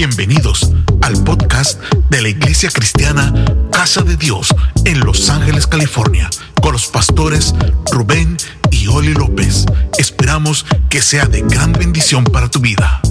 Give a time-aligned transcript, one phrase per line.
[0.00, 0.72] Bienvenidos
[1.02, 3.34] al podcast de la Iglesia Cristiana
[3.70, 4.48] Casa de Dios
[4.86, 6.30] en Los Ángeles, California,
[6.62, 7.54] con los pastores
[7.92, 8.38] Rubén
[8.70, 9.66] y Oli López.
[9.98, 13.02] Esperamos que sea de gran bendición para tu vida.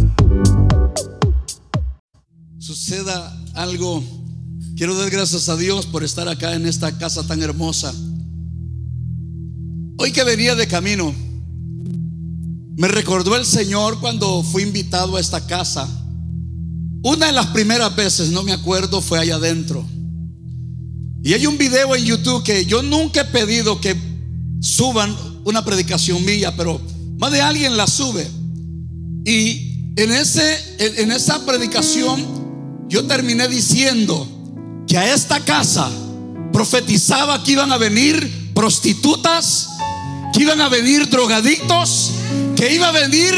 [2.58, 4.03] Suceda algo.
[4.76, 7.94] Quiero dar gracias a Dios por estar acá en esta casa tan hermosa.
[9.99, 11.13] Hoy que venía de camino,
[12.78, 15.87] me recordó el Señor cuando fui invitado a esta casa.
[17.04, 19.86] Una de las primeras veces, no me acuerdo, fue allá adentro.
[21.23, 23.96] Y hay un video en YouTube que yo nunca he pedido que
[24.62, 25.16] suban
[25.46, 26.82] una predicación mía, pero
[27.18, 28.28] más de alguien la sube.
[29.26, 34.28] Y en, ese, en esa predicación yo terminé diciendo
[34.88, 35.90] que a esta casa
[36.52, 39.70] profetizaba que iban a venir prostitutas,
[40.34, 42.12] que iban a venir drogadictos,
[42.56, 43.34] que iba a venir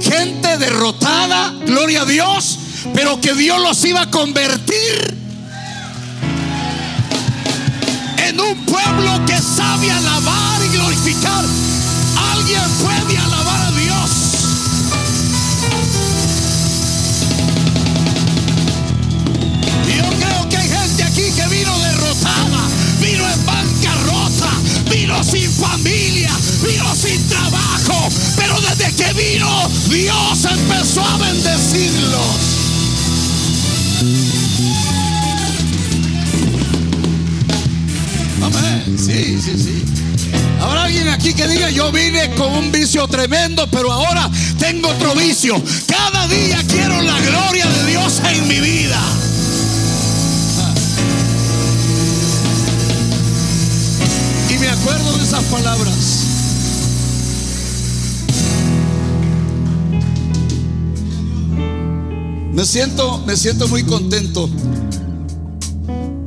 [0.00, 2.58] gente derrotada, gloria a Dios,
[2.94, 5.16] pero que Dios los iba a convertir
[8.28, 11.44] en un pueblo que sabe alabar y glorificar.
[12.32, 14.10] Alguien puede alabar a Dios.
[19.96, 22.68] Yo creo que hay gente aquí que vino derrotada,
[23.00, 24.50] vino en bancarrota,
[24.90, 26.30] vino sin familia,
[26.62, 32.57] vino sin trabajo, pero desde que vino Dios empezó a bendecirlos.
[38.42, 38.98] Amén.
[38.98, 39.84] Sí, sí, sí.
[40.60, 45.14] Habrá alguien aquí que diga, yo vine con un vicio tremendo, pero ahora tengo otro
[45.14, 45.62] vicio.
[45.86, 49.00] Cada día quiero la gloria de Dios en mi vida.
[54.50, 56.37] Y me acuerdo de esas palabras.
[62.58, 64.50] Me siento, me siento muy contento.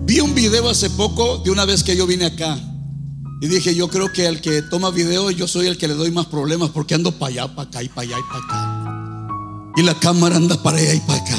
[0.05, 2.57] Vi un video hace poco de una vez que yo vine acá.
[3.41, 6.09] Y dije, yo creo que el que toma video, yo soy el que le doy
[6.09, 9.73] más problemas porque ando para allá, para acá y para allá y para acá.
[9.75, 11.37] Y la cámara anda para allá y para acá.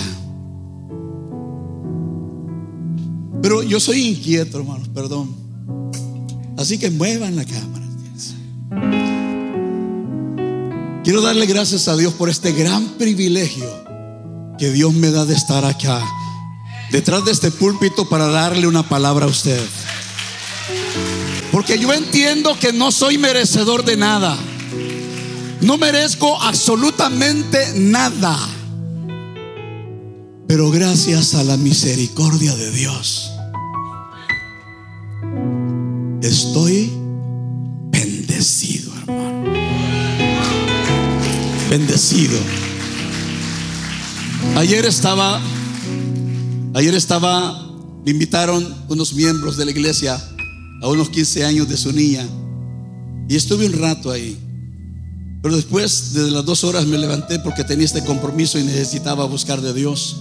[3.41, 5.34] Pero yo soy inquieto, hermanos, perdón.
[6.58, 7.86] Así que muevan la cámara.
[11.02, 13.91] Quiero darle gracias a Dios por este gran privilegio
[14.62, 16.00] que Dios me da de estar acá,
[16.92, 19.60] detrás de este púlpito para darle una palabra a usted.
[21.50, 24.38] Porque yo entiendo que no soy merecedor de nada.
[25.62, 28.38] No merezco absolutamente nada.
[30.46, 33.32] Pero gracias a la misericordia de Dios,
[36.22, 36.92] estoy
[37.90, 39.42] bendecido, hermano.
[41.68, 42.38] Bendecido.
[44.56, 45.41] Ayer estaba,
[46.75, 47.66] ayer estaba,
[48.04, 50.22] me invitaron unos miembros de la iglesia
[50.82, 52.28] a unos 15 años de su niña
[53.28, 54.38] y estuve un rato ahí.
[55.42, 59.60] Pero después, desde las dos horas me levanté porque tenía este compromiso y necesitaba buscar
[59.60, 60.19] de Dios.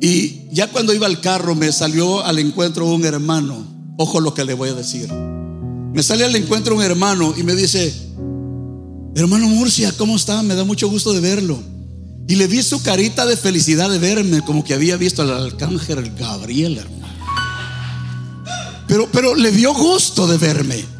[0.00, 3.66] Y ya cuando iba al carro me salió al encuentro un hermano.
[3.98, 5.12] Ojo lo que le voy a decir.
[5.12, 7.92] Me sale al encuentro un hermano y me dice,
[9.16, 10.42] hermano Murcia, ¿cómo está?
[10.42, 11.60] Me da mucho gusto de verlo.
[12.28, 16.14] Y le vi su carita de felicidad de verme, como que había visto al arcángel
[16.14, 17.14] Gabriel, hermano.
[18.86, 20.97] Pero, pero le dio gusto de verme.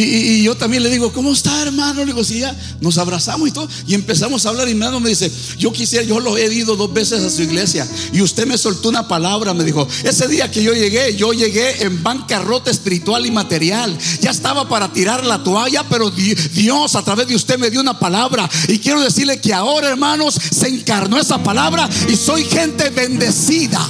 [0.00, 2.00] Y, yo también le digo, ¿cómo está, hermano?
[2.00, 3.68] Le digo, sí, ya nos abrazamos y todo.
[3.86, 4.68] Y empezamos a hablar.
[4.68, 7.42] Y mi hermano me dice, yo quisiera, yo lo he ido dos veces a su
[7.42, 7.86] iglesia.
[8.12, 9.54] Y usted me soltó una palabra.
[9.54, 13.98] Me dijo, ese día que yo llegué, yo llegué en bancarrota espiritual y material.
[14.20, 17.98] Ya estaba para tirar la toalla, pero Dios a través de usted me dio una
[17.98, 18.48] palabra.
[18.68, 23.84] Y quiero decirle que ahora, hermanos, se encarnó esa palabra y soy gente bendecida.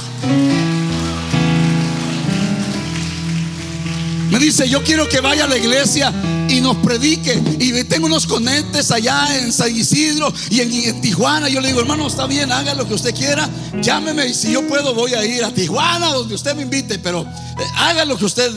[4.29, 6.13] Me dice, yo quiero que vaya a la iglesia
[6.47, 7.41] y nos predique.
[7.59, 11.49] Y tengo unos conectes allá en San Isidro y en, Tijuana.
[11.49, 13.49] Yo le digo, hermano, está bien, haga lo que usted quiera.
[13.81, 16.99] Llámeme y si yo puedo voy a ir a Tijuana, donde usted me invite.
[16.99, 18.51] Pero eh, haga lo que usted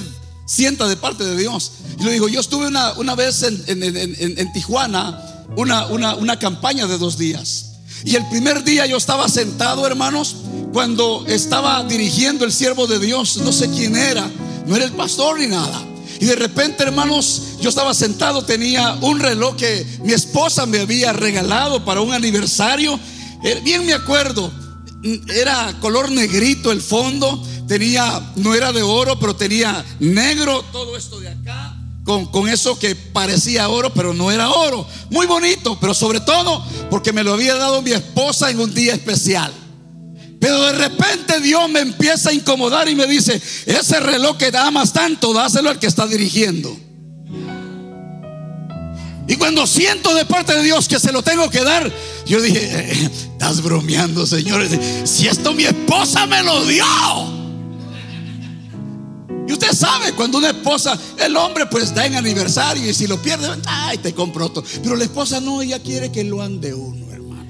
[0.44, 1.72] sienta de parte de Dios.
[1.98, 6.86] Y le digo, yo estuve una, una vez en, en Tijuana, una, una, una campaña
[6.86, 7.66] de dos días.
[8.04, 10.36] Y el primer día yo estaba sentado, hermanos,
[10.72, 14.28] cuando estaba dirigiendo el siervo de Dios, no sé quién era
[14.66, 15.82] no era el pastor ni nada.
[16.20, 21.12] Y de repente, hermanos, yo estaba sentado, tenía un reloj que mi esposa me había
[21.12, 22.98] regalado para un aniversario.
[23.42, 24.52] Eh, bien me acuerdo,
[25.34, 31.18] era color negrito el fondo, tenía, no era de oro, pero tenía negro todo esto
[31.18, 34.86] de acá, con, con, eso que parecía oro, pero no era oro.
[35.10, 38.94] Muy bonito, pero sobre todo porque me lo había dado mi esposa en un día
[38.94, 39.52] especial.
[40.42, 44.92] Pero de repente Dios me empieza a incomodar y me dice, ese reloj que amas
[44.92, 46.76] tanto, dáselo al que está dirigiendo.
[49.28, 51.88] Y cuando siento de parte de Dios que se lo tengo que dar,
[52.26, 54.72] yo dije, eh, estás bromeando, señores.
[55.04, 56.84] Si esto mi esposa me lo dio.
[59.46, 63.22] Y usted sabe, cuando una esposa, el hombre pues da en aniversario y si lo
[63.22, 64.64] pierde, ay, te compro otro.
[64.82, 67.46] Pero la esposa no, ella quiere que lo ande uno, hermano.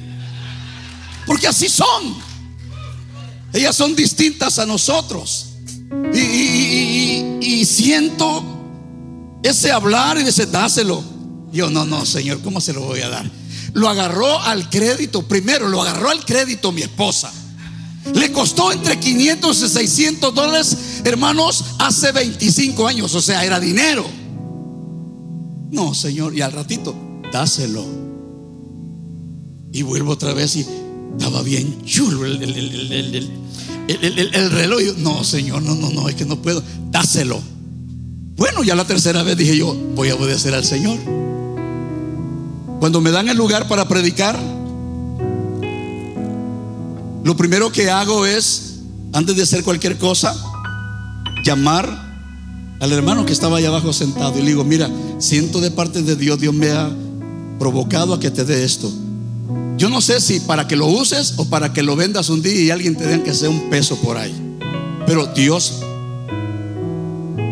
[1.25, 2.32] Porque así son.
[3.53, 5.49] Ellas son distintas a nosotros.
[6.15, 8.43] Y, siento
[9.43, 11.03] ese hablar y ese dáselo.
[11.53, 13.31] Yo, no, no, Señor, ¿cómo se lo voy a dar?
[13.73, 15.23] Lo agarró al crédito.
[15.23, 17.33] Primero, lo agarró al crédito mi esposa.
[18.15, 23.15] Le costó entre 500 y 600 dólares, hermanos, hace 25 años.
[23.15, 24.05] O sea, era dinero.
[25.71, 26.95] No, Señor, y al ratito,
[27.33, 27.87] dáselo.
[29.73, 30.67] Y vuelvo otra vez y
[31.19, 32.43] estaba bien chulo el,
[33.89, 34.81] el, reloj.
[34.99, 36.63] No, Señor, no, no, no, es que no puedo.
[36.91, 37.41] Dáselo.
[38.37, 40.99] Bueno, ya la tercera vez dije yo, voy a obedecer al Señor.
[42.81, 44.39] Cuando me dan el lugar para predicar,
[47.23, 48.81] lo primero que hago es,
[49.13, 50.35] antes de hacer cualquier cosa,
[51.45, 52.13] llamar
[52.81, 56.17] al hermano que estaba allá abajo sentado y le digo, mira, siento de parte de
[56.17, 56.91] Dios, Dios me ha
[57.61, 58.91] provocado a que te dé esto.
[59.83, 62.63] Yo no sé si para que lo uses o para que lo vendas un día
[62.63, 64.33] y alguien te den que sea un peso por ahí.
[65.09, 65.81] Pero Dios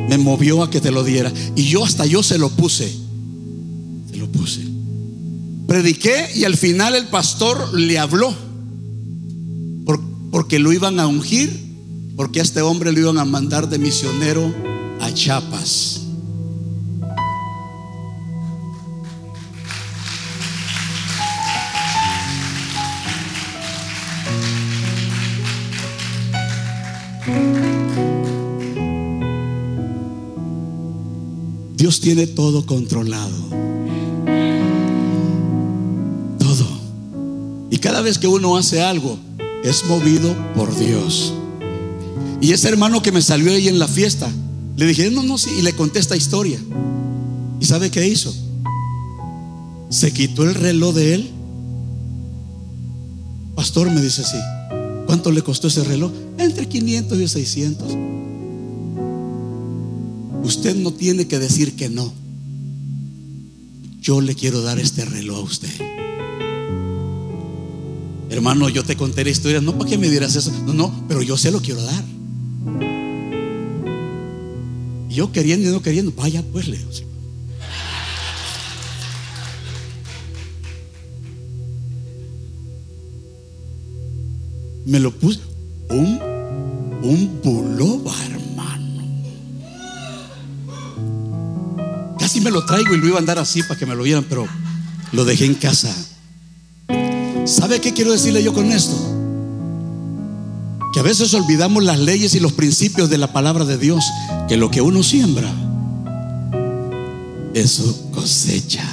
[0.08, 1.32] me movió a que te lo diera.
[1.56, 2.88] Y yo hasta yo se lo puse.
[4.12, 4.60] Se lo puse.
[5.66, 8.32] Prediqué y al final el pastor le habló.
[10.30, 11.50] porque lo iban a ungir.
[12.14, 14.54] Porque a este hombre lo iban a mandar de misionero
[15.00, 16.00] a Chiapas.
[31.90, 33.34] Dios tiene todo controlado.
[36.38, 36.66] Todo.
[37.69, 39.19] Y cada vez que uno hace algo,
[39.64, 41.34] es movido por Dios.
[42.40, 44.31] Y ese hermano que me salió ahí en la fiesta,
[44.76, 46.60] le dije, no, no, sí, y le conté esta historia.
[47.58, 48.32] ¿Y sabe qué hizo?
[49.88, 51.31] Se quitó el reloj de él.
[53.56, 54.38] Pastor me dice así,
[55.06, 56.12] ¿cuánto le costó ese reloj?
[56.38, 58.09] Entre 500 y 600.
[60.50, 62.12] Usted no tiene que decir que no.
[64.00, 65.70] Yo le quiero dar este reloj a usted.
[68.31, 71.23] Hermano, yo te conté la historia, no para que me dieras eso, no, no, pero
[71.23, 72.05] yo se lo quiero dar.
[75.08, 76.88] Yo queriendo y no queriendo, vaya pues, Leo.
[84.85, 85.38] Me lo puse
[85.91, 86.19] un,
[87.05, 88.29] un pullover.
[92.40, 94.46] Me lo traigo y lo iba a andar así para que me lo vieran, pero
[95.12, 95.94] lo dejé en casa.
[97.44, 98.96] ¿Sabe qué quiero decirle yo con esto?
[100.92, 104.04] Que a veces olvidamos las leyes y los principios de la palabra de Dios,
[104.48, 105.50] que lo que uno siembra,
[107.54, 108.84] eso cosecha.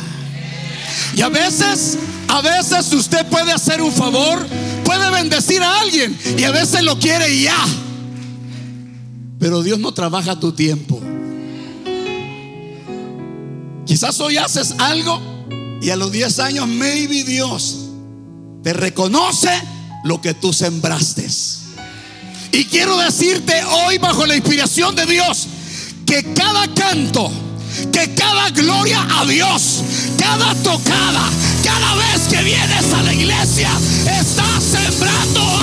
[1.16, 1.98] Y a veces,
[2.28, 4.46] a veces usted puede hacer un favor,
[4.84, 7.58] puede bendecir a alguien y a veces lo quiere ya.
[9.40, 11.02] Pero Dios no trabaja a tu tiempo.
[13.98, 15.20] Quizás hoy haces algo
[15.82, 17.78] y a los 10 años, maybe Dios
[18.64, 19.50] te reconoce
[20.04, 21.28] lo que tú sembraste.
[22.52, 25.48] Y quiero decirte hoy bajo la inspiración de Dios
[26.06, 27.32] que cada canto,
[27.92, 29.82] que cada gloria a Dios,
[30.20, 31.28] cada tocada,
[31.64, 33.72] cada vez que vienes a la iglesia,
[34.06, 35.57] estás sembrando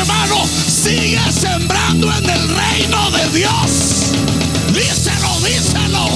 [0.00, 4.12] hermano, sigue sembrando en el reino de Dios.
[4.72, 6.08] Díselo, díselo.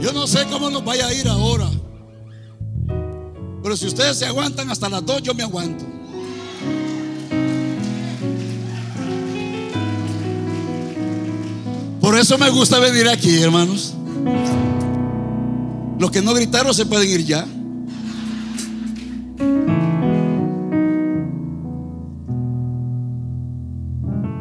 [0.00, 1.68] Yo no sé cómo nos vaya a ir ahora.
[3.62, 5.95] Pero si ustedes se aguantan hasta las dos, yo me aguanto.
[12.16, 13.92] Por eso me gusta venir aquí, hermanos.
[15.98, 17.46] Los que no gritaron se pueden ir ya.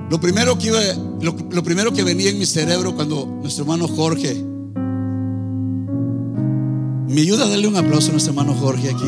[0.09, 0.79] Lo primero que iba,
[1.19, 4.41] lo, lo primero que venía en mi cerebro cuando nuestro hermano Jorge,
[7.09, 9.03] me ayuda a darle un aplauso a nuestro hermano Jorge aquí.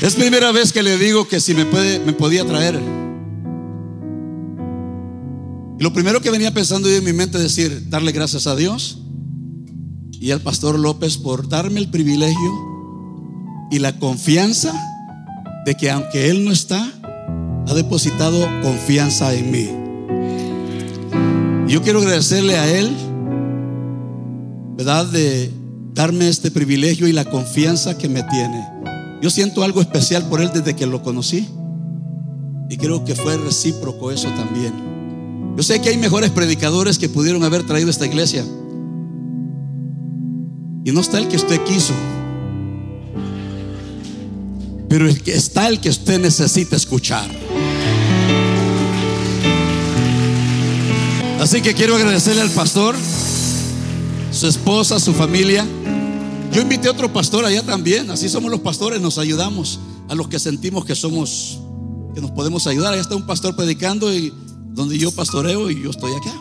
[0.00, 2.99] Es primera vez que le digo que si me, puede, me podía traer.
[5.80, 8.54] Y lo primero que venía pensando yo en mi mente es decir, darle gracias a
[8.54, 8.98] Dios
[10.12, 12.52] y al pastor López por darme el privilegio
[13.70, 14.74] y la confianza
[15.64, 16.92] de que aunque Él no está,
[17.66, 19.70] ha depositado confianza en mí.
[21.66, 22.94] Yo quiero agradecerle a Él,
[24.76, 25.06] ¿verdad?
[25.06, 25.50] De
[25.94, 28.68] darme este privilegio y la confianza que me tiene.
[29.22, 31.48] Yo siento algo especial por Él desde que lo conocí.
[32.68, 34.89] Y creo que fue recíproco eso también.
[35.56, 38.44] Yo sé que hay mejores predicadores que pudieron haber traído esta iglesia.
[40.84, 41.92] Y no está el que usted quiso.
[44.88, 47.30] Pero está el que usted necesita escuchar.
[51.40, 52.96] Así que quiero agradecerle al pastor,
[54.30, 55.66] su esposa, su familia.
[56.52, 58.10] Yo invité a otro pastor allá también.
[58.10, 61.60] Así somos los pastores, nos ayudamos a los que sentimos que somos,
[62.14, 62.92] que nos podemos ayudar.
[62.92, 64.34] Allá está un pastor predicando y
[64.72, 66.34] donde yo pastoreo y yo estoy acá.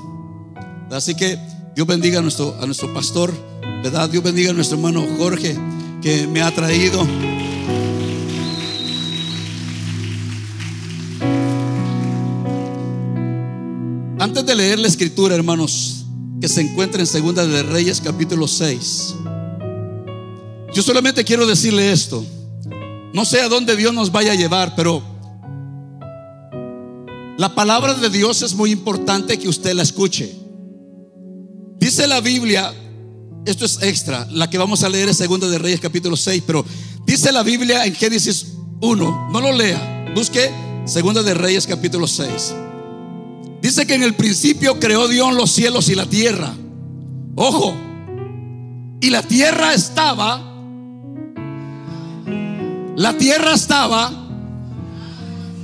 [0.91, 1.37] Así que
[1.75, 3.33] Dios bendiga a nuestro, a nuestro pastor,
[3.83, 4.09] ¿verdad?
[4.09, 5.57] Dios bendiga a nuestro hermano Jorge
[6.01, 7.05] que me ha traído.
[14.19, 16.05] Antes de leer la escritura, hermanos,
[16.41, 19.15] que se encuentra en Segunda de Reyes capítulo 6.
[20.73, 22.25] Yo solamente quiero decirle esto.
[23.13, 25.01] No sé a dónde Dios nos vaya a llevar, pero
[27.39, 30.35] la palabra de Dios es muy importante que usted la escuche.
[31.77, 32.73] Dice la Biblia,
[33.45, 36.65] esto es extra, la que vamos a leer es Segunda de Reyes capítulo 6, pero
[37.05, 40.51] dice la Biblia en Génesis 1, no lo lea, busque
[40.83, 42.55] Segunda de Reyes capítulo 6.
[43.61, 46.53] Dice que en el principio creó Dios los cielos y la tierra.
[47.35, 47.73] Ojo.
[48.99, 50.41] Y la tierra estaba.
[52.97, 54.11] La tierra estaba.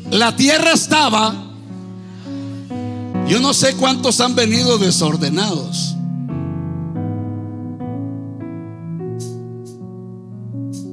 [0.10, 1.45] La tierra estaba.
[3.28, 5.96] Yo no sé cuántos han venido desordenados.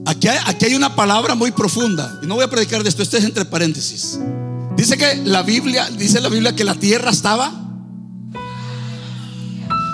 [0.07, 2.21] Aquí hay, una palabra muy profunda.
[2.23, 4.21] Y no voy a predicar de esto, esto es entre paréntesis.
[4.77, 7.53] Dice que la Biblia, dice la Biblia que la tierra estaba.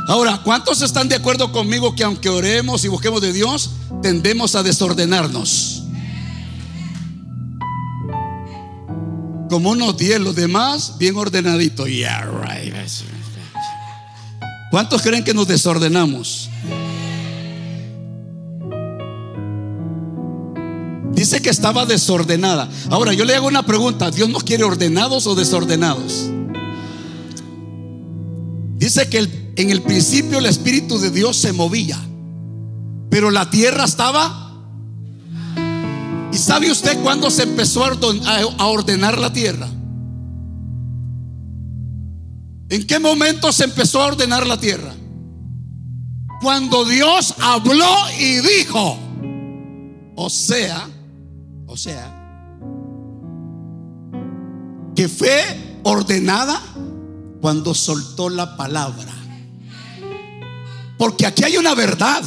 [0.07, 3.71] Ahora, ¿cuántos están de acuerdo conmigo que aunque oremos y busquemos de Dios,
[4.03, 5.78] tendemos a desordenarnos?
[9.49, 11.89] Como unos 10, los demás bien ordenaditos.
[11.89, 12.75] Yeah, right.
[14.71, 16.51] ¿Cuántos creen que nos desordenamos?
[21.13, 22.69] Dice que estaba desordenada.
[22.91, 24.11] Ahora yo le hago una pregunta.
[24.11, 26.31] ¿Dios nos quiere ordenados o desordenados?
[28.77, 31.99] Dice que en el principio el Espíritu de Dios se movía.
[33.11, 34.48] Pero la tierra estaba...
[36.39, 39.67] ¿Y sabe usted cuándo se empezó a ordenar la tierra?
[42.69, 44.95] ¿En qué momento se empezó a ordenar la tierra?
[46.41, 48.97] Cuando Dios habló y dijo,
[50.15, 50.89] o sea,
[51.67, 52.15] o sea,
[54.95, 56.63] que fue ordenada
[57.41, 59.13] cuando soltó la palabra.
[60.99, 62.23] Porque aquí hay una verdad.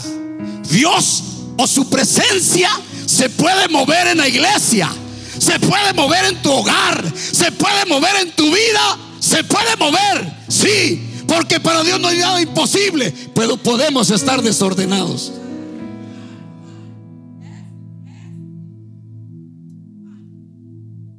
[0.70, 1.24] Dios
[1.58, 2.70] o su presencia
[3.12, 4.90] se puede mover en la iglesia.
[5.38, 7.14] Se puede mover en tu hogar.
[7.14, 8.98] Se puede mover en tu vida.
[9.20, 10.46] Se puede mover.
[10.48, 11.10] Sí.
[11.28, 13.14] Porque para Dios no hay nada imposible.
[13.36, 15.34] Pero podemos estar desordenados.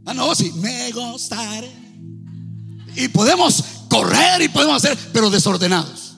[0.07, 1.71] Ah, no, sí, me gustaré.
[2.97, 6.17] Y podemos correr y podemos hacer, pero desordenados.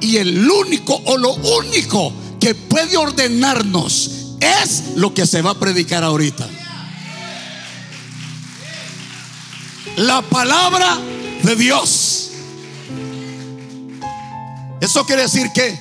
[0.00, 5.60] Y el único o lo único que puede ordenarnos es lo que se va a
[5.60, 6.44] predicar ahorita.
[9.98, 10.98] La palabra
[11.44, 12.32] de Dios.
[14.80, 15.78] Eso quiere decir que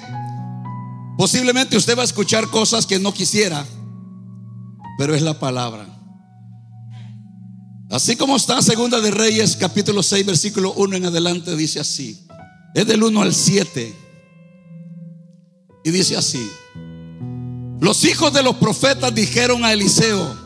[1.18, 3.66] posiblemente usted va a escuchar cosas que no quisiera,
[5.00, 5.88] pero es la palabra.
[7.90, 12.28] Así como está Segunda de Reyes, capítulo 6, versículo 1 en adelante, dice así.
[12.76, 14.01] Es del 1 al 7.
[15.84, 16.50] Y dice así.
[17.80, 20.38] Los hijos de los profetas dijeron a Eliseo,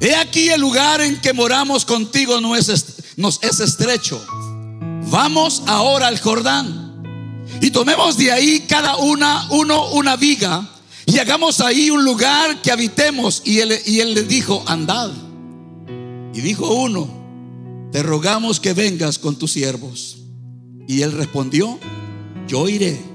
[0.00, 4.24] he aquí el lugar en que moramos contigo no es, nos es estrecho.
[5.10, 7.02] Vamos ahora al Jordán
[7.60, 10.70] y tomemos de ahí cada una, uno una viga
[11.06, 13.42] y hagamos ahí un lugar que habitemos.
[13.44, 15.10] Y él, y él le dijo, andad.
[16.32, 20.18] Y dijo uno, te rogamos que vengas con tus siervos.
[20.88, 21.78] Y él respondió,
[22.48, 23.13] yo iré.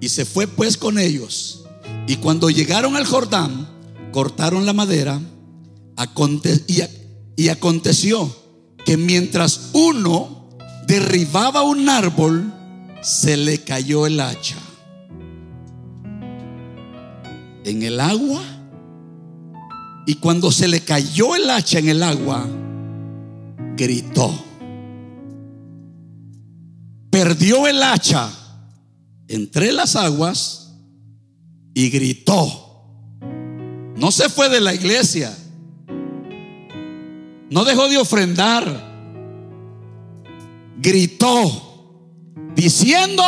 [0.00, 1.64] Y se fue pues con ellos.
[2.06, 3.68] Y cuando llegaron al Jordán,
[4.12, 5.20] cortaron la madera.
[7.36, 8.34] y aconteció
[8.84, 10.48] que mientras uno
[10.86, 12.52] derribaba un árbol,
[13.02, 14.56] se le cayó el hacha.
[17.64, 18.42] En el agua.
[20.06, 22.46] Y cuando se le cayó el hacha en el agua,
[23.76, 24.32] gritó.
[27.10, 28.30] Perdió el hacha
[29.28, 30.74] entre las aguas
[31.74, 32.62] y gritó.
[33.96, 35.36] No se fue de la iglesia.
[37.50, 38.94] No dejó de ofrendar.
[40.78, 41.66] Gritó
[42.54, 43.22] diciendo,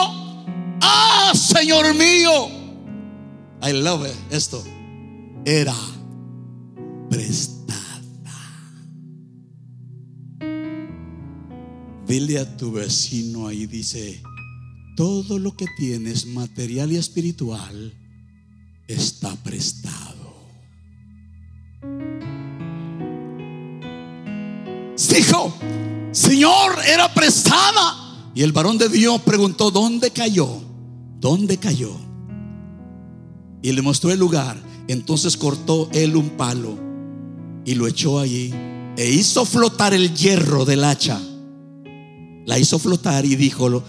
[0.81, 2.49] ah, Señor mío.
[3.63, 4.15] I love it.
[4.31, 4.63] Esto
[5.45, 5.75] era
[7.11, 7.59] prestada.
[12.07, 14.23] Dile a tu vecino ahí, dice,
[14.99, 17.95] todo lo que tienes, material y espiritual,
[18.89, 20.19] está prestado.
[25.19, 25.53] Dijo,
[26.11, 28.31] Señor, era prestada.
[28.35, 30.49] Y el varón de Dios preguntó, ¿dónde cayó?
[31.21, 31.93] ¿Dónde cayó?
[33.63, 34.57] Y le mostró el lugar.
[34.89, 36.77] Entonces cortó él un palo
[37.65, 38.53] y lo echó allí
[38.97, 41.21] e hizo flotar el hierro del hacha.
[42.47, 43.83] La hizo flotar y dijo,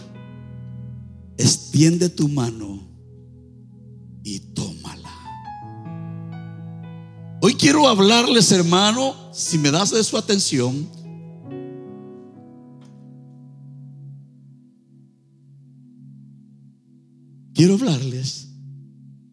[1.39, 2.81] extiende tu mano
[4.23, 5.09] y tómala.
[7.41, 10.85] Hoy quiero hablarles, hermano, si me das de su atención,
[17.53, 18.49] quiero hablarles,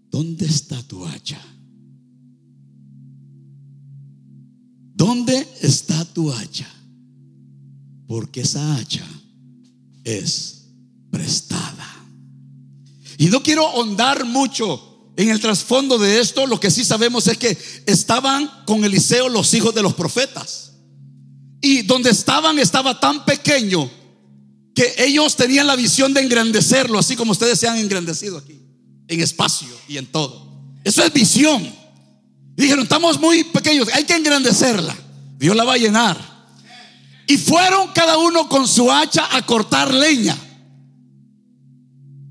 [0.09, 1.41] ¿dónde está tu hacha?
[4.95, 6.69] ¿Dónde está tu hacha?
[8.07, 9.05] Porque esa hacha
[10.05, 10.56] es
[11.11, 12.07] prestada.
[13.19, 16.47] Y no quiero ahondar mucho en el trasfondo de esto.
[16.47, 20.73] Lo que sí sabemos es que estaban con Eliseo los hijos de los profetas.
[21.61, 23.91] Y donde estaban estaba tan pequeño
[24.75, 28.61] que ellos tenían la visión de engrandecerlo, así como ustedes se han engrandecido aquí,
[29.09, 30.47] en espacio y en todo.
[30.85, 31.67] Eso es visión.
[32.55, 34.95] dijeron, estamos muy pequeños, hay que engrandecerla.
[35.39, 36.37] Dios la va a llenar.
[37.27, 40.37] Y fueron cada uno con su hacha a cortar leña.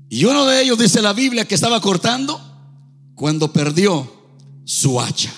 [0.08, 2.40] Y uno de ellos dice la Biblia que estaba cortando
[3.14, 4.10] cuando perdió
[4.64, 5.32] su hacha.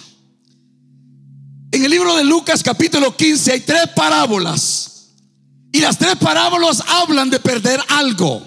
[1.71, 5.15] En el libro de Lucas capítulo 15 hay tres parábolas.
[5.73, 8.43] Y las tres parábolas hablan de perder algo.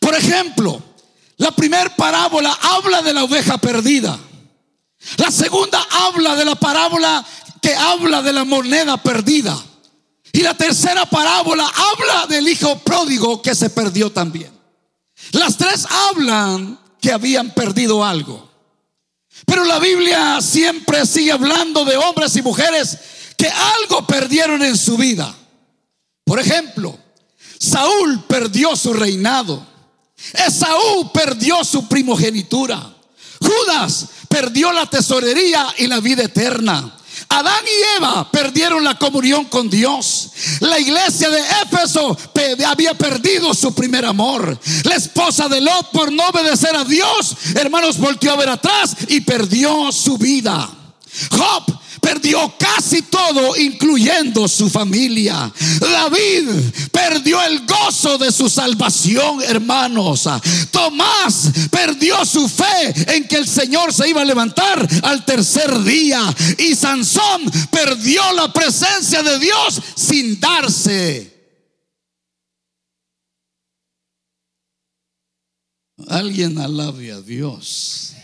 [0.00, 0.80] Por ejemplo,
[1.36, 4.18] la primera parábola habla de la oveja perdida.
[5.16, 7.24] La segunda habla de la parábola
[7.60, 9.56] que habla de la moneda perdida.
[10.32, 14.50] Y la tercera parábola habla del hijo pródigo que se perdió también.
[15.32, 18.48] Las tres hablan que habían perdido algo.
[19.46, 22.98] Pero la Biblia siempre sigue hablando de hombres y mujeres
[23.36, 25.34] que algo perdieron en su vida.
[26.24, 26.98] Por ejemplo,
[27.58, 29.66] Saúl perdió su reinado.
[30.34, 32.94] Esaú perdió su primogenitura.
[33.40, 36.94] Judas perdió la tesorería y la vida eterna.
[37.30, 40.30] Adán y Eva perdieron la comunión con Dios.
[40.60, 42.16] La iglesia de Éfeso
[42.66, 44.58] había perdido su primer amor.
[44.84, 49.20] La esposa de Lot, por no obedecer a Dios, hermanos, volteó a ver atrás y
[49.20, 50.68] perdió su vida.
[52.08, 55.52] Perdió casi todo, incluyendo su familia.
[55.78, 56.48] David
[56.90, 60.26] perdió el gozo de su salvación, hermanos.
[60.70, 66.22] Tomás perdió su fe en que el Señor se iba a levantar al tercer día.
[66.56, 71.34] Y Sansón perdió la presencia de Dios sin darse.
[76.08, 78.14] Alguien alabe a Dios.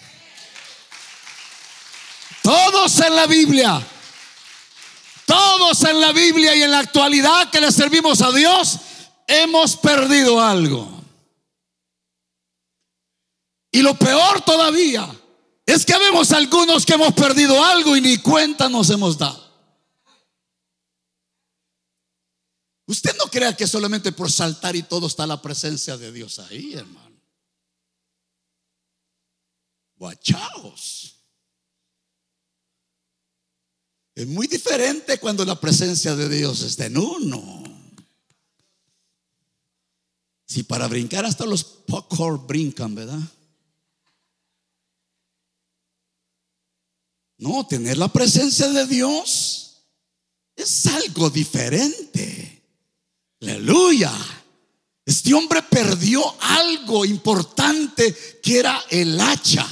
[2.44, 3.82] Todos en la Biblia.
[5.24, 8.80] Todos en la Biblia y en la actualidad que le servimos a Dios,
[9.26, 10.86] hemos perdido algo.
[13.72, 15.10] Y lo peor todavía
[15.64, 19.42] es que vemos algunos que hemos perdido algo y ni cuenta nos hemos dado.
[22.86, 26.74] Usted no crea que solamente por saltar y todo está la presencia de Dios ahí,
[26.74, 27.22] hermano.
[29.96, 31.13] Guachaos.
[34.14, 37.64] Es muy diferente cuando la presencia de Dios está en uno.
[40.46, 43.20] Si para brincar hasta los popcorn brincan, ¿verdad?
[47.38, 49.82] No, tener la presencia de Dios
[50.54, 52.62] es algo diferente.
[53.40, 54.12] Aleluya.
[55.04, 59.66] Este hombre perdió algo importante que era el hacha.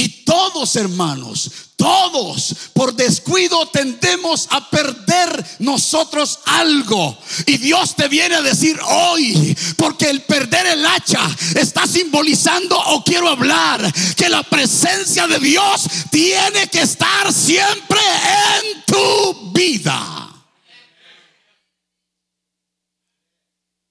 [0.00, 7.18] Y todos, hermanos, todos por descuido tendemos a perder nosotros algo.
[7.44, 11.20] Y Dios te viene a decir hoy, porque el perder el hacha
[11.54, 18.82] está simbolizando o quiero hablar que la presencia de Dios tiene que estar siempre en
[18.86, 20.34] tu vida.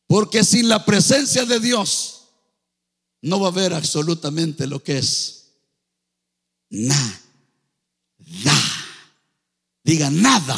[0.08, 2.24] Porque sin la presencia de Dios
[3.22, 5.38] no va a haber absolutamente lo que es
[6.70, 7.20] nada.
[9.84, 10.58] Diga nada.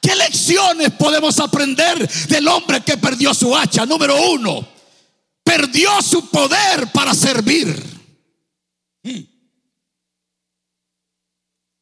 [0.00, 3.84] ¿Qué lecciones podemos aprender del hombre que perdió su hacha?
[3.84, 4.66] Número uno,
[5.44, 7.68] perdió su poder para servir.
[9.02, 9.20] Hmm.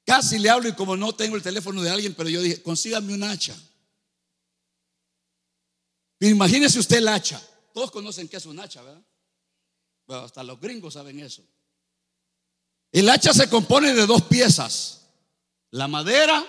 [0.04, 3.14] Casi le hablo y como no tengo el teléfono de alguien, pero yo dije, consígame
[3.14, 3.54] un hacha.
[6.20, 7.40] Imagínese usted el hacha.
[7.72, 9.02] Todos conocen que es un hacha, ¿verdad?
[10.24, 11.42] hasta los gringos saben eso.
[12.98, 15.02] El hacha se compone de dos piezas,
[15.70, 16.44] la madera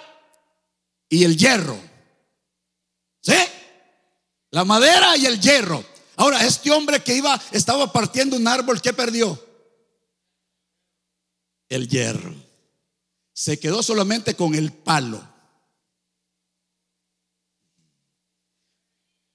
[1.08, 1.80] y el hierro.
[3.22, 3.36] ¿Sí?
[4.50, 5.86] La madera y el hierro.
[6.16, 9.40] Ahora, este hombre que iba, estaba partiendo un árbol, ¿qué perdió?
[11.68, 12.34] El hierro.
[13.32, 15.22] Se quedó solamente con el palo.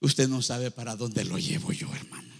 [0.00, 2.33] Usted no sabe para dónde lo llevo yo, hermano.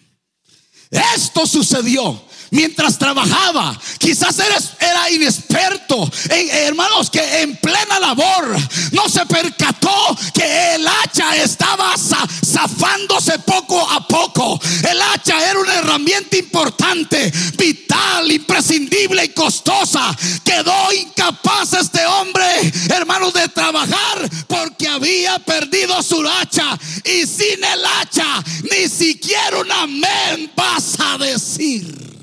[1.14, 3.78] Esto sucedió mientras trabajaba.
[3.98, 6.10] Quizás era, inexperto.
[6.30, 8.56] hermanos, que en plena labor
[8.92, 14.58] no se percató que el hacha estaba zafándose poco a poco.
[14.88, 20.16] El hacha era una herramienta importante, vital, imprescindible y costosa.
[20.44, 22.44] Quedó incapaz este hombre,
[22.90, 26.78] hermanos, de trabajar porque había perdido su hacha.
[27.04, 30.50] Y sin el hacha, ni siquiera una amén
[30.84, 32.14] vas a decir.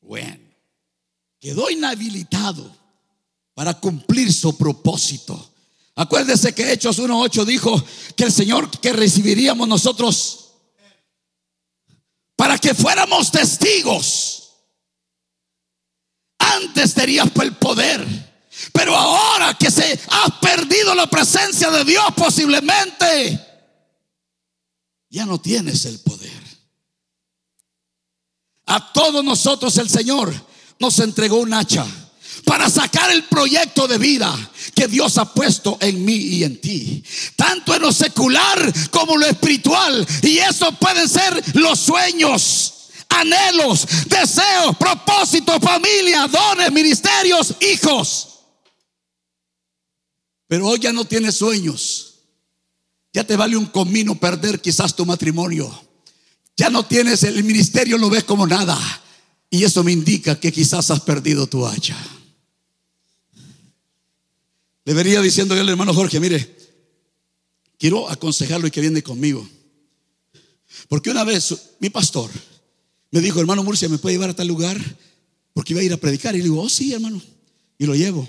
[0.00, 0.38] Bueno,
[1.40, 2.74] quedó inhabilitado
[3.54, 5.52] para cumplir su propósito.
[5.96, 10.52] Acuérdese que Hechos 1.8 dijo que el Señor que recibiríamos nosotros
[12.36, 14.52] para que fuéramos testigos.
[16.38, 18.35] Antes tenías el poder,
[18.72, 23.40] pero ahora que se ha perdido la presencia de Dios posiblemente,
[25.08, 26.32] ya no tienes el poder.
[28.66, 30.34] A todos nosotros el Señor
[30.78, 31.86] nos entregó un hacha
[32.44, 34.32] para sacar el proyecto de vida
[34.74, 37.02] que Dios ha puesto en mí y en ti.
[37.34, 40.06] Tanto en lo secular como lo espiritual.
[40.22, 42.74] Y eso pueden ser los sueños,
[43.08, 48.35] anhelos, deseos, propósitos, familia, dones, ministerios, hijos.
[50.48, 52.14] Pero hoy ya no tienes sueños.
[53.12, 55.70] Ya te vale un comino perder quizás tu matrimonio.
[56.56, 58.78] Ya no tienes el ministerio, lo ves como nada.
[59.50, 61.96] Y eso me indica que quizás has perdido tu hacha.
[64.84, 66.56] Le vería diciendo al hermano Jorge, mire,
[67.78, 69.46] quiero aconsejarlo y que viene conmigo.
[70.88, 72.30] Porque una vez mi pastor
[73.10, 74.78] me dijo, hermano Murcia, ¿me puede llevar a tal lugar?
[75.52, 76.34] Porque iba a ir a predicar.
[76.34, 77.20] Y le digo, oh sí, hermano.
[77.78, 78.28] Y lo llevo.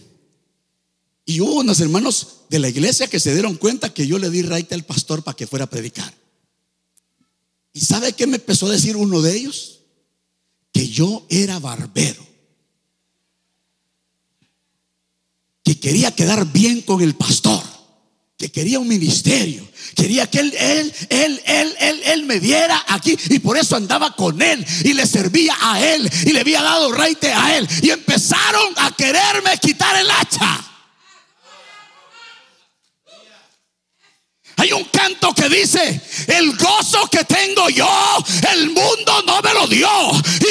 [1.30, 4.44] Y hubo unos hermanos de la iglesia que se dieron cuenta que yo le di
[4.44, 6.14] raite al pastor para que fuera a predicar.
[7.74, 9.82] ¿Y sabe qué me empezó a decir uno de ellos?
[10.72, 12.26] Que yo era barbero.
[15.66, 17.62] Que quería quedar bien con el pastor.
[18.38, 19.68] Que quería un ministerio.
[19.98, 23.18] Quería que él, él, él, él, él, él me diera aquí.
[23.32, 24.66] Y por eso andaba con él.
[24.86, 26.10] Y le servía a él.
[26.26, 27.68] Y le había dado reite a él.
[27.82, 30.68] Y empezaron a quererme quitar el hacha.
[34.58, 37.88] Hay un canto que dice, el gozo que tengo yo,
[38.54, 39.90] el mundo no me lo dio.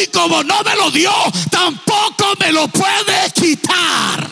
[0.00, 1.12] Y como no me lo dio,
[1.50, 4.30] tampoco me lo puede quitar.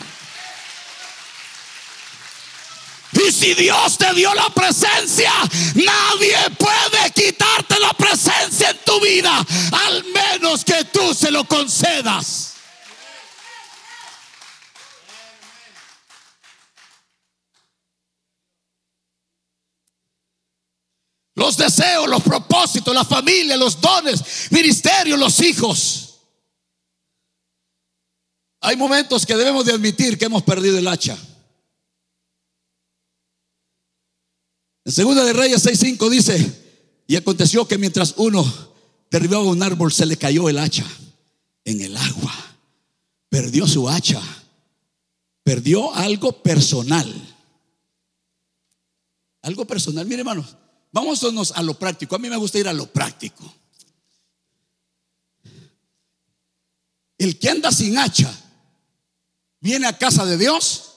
[3.11, 5.31] Y si Dios te dio la presencia,
[5.73, 9.45] nadie puede quitarte la presencia en tu vida,
[9.87, 12.54] al menos que tú se lo concedas.
[21.35, 26.21] Los deseos, los propósitos, la familia, los dones, ministerios, los hijos.
[28.61, 31.17] Hay momentos que debemos de admitir que hemos perdido el hacha.
[34.85, 36.63] En Segunda de Reyes 6:5 dice,
[37.07, 38.43] y aconteció que mientras uno
[39.11, 40.85] derribaba un árbol se le cayó el hacha
[41.63, 42.33] en el agua.
[43.29, 44.21] perdió su hacha,
[45.43, 47.13] perdió algo personal.
[49.41, 50.05] Algo personal.
[50.05, 50.55] Mire, hermanos,
[50.91, 52.15] vámonos a lo práctico.
[52.15, 53.53] A mí me gusta ir a lo práctico.
[57.17, 58.33] El que anda sin hacha
[59.59, 60.95] viene a casa de Dios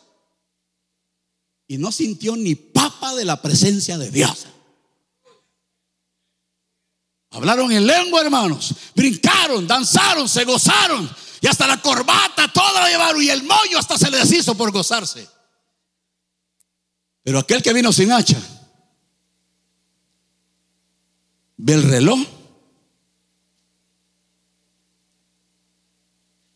[1.67, 4.47] y no sintió ni papa de la presencia de Dios.
[7.31, 8.75] Hablaron en lengua, hermanos.
[8.95, 11.09] Brincaron, danzaron, se gozaron.
[11.41, 13.23] Y hasta la corbata, toda la llevaron.
[13.23, 15.29] Y el mollo hasta se le deshizo por gozarse.
[17.23, 18.41] Pero aquel que vino sin hacha,
[21.59, 22.19] ve el reloj.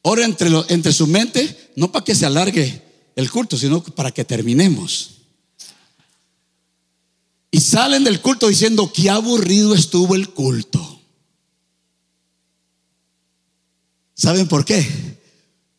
[0.02, 2.82] Ora entre, entre su mente, no para que se alargue
[3.14, 5.18] el culto, sino para que terminemos.
[7.50, 11.00] Y salen del culto diciendo que aburrido estuvo el culto.
[14.14, 14.86] ¿Saben por qué?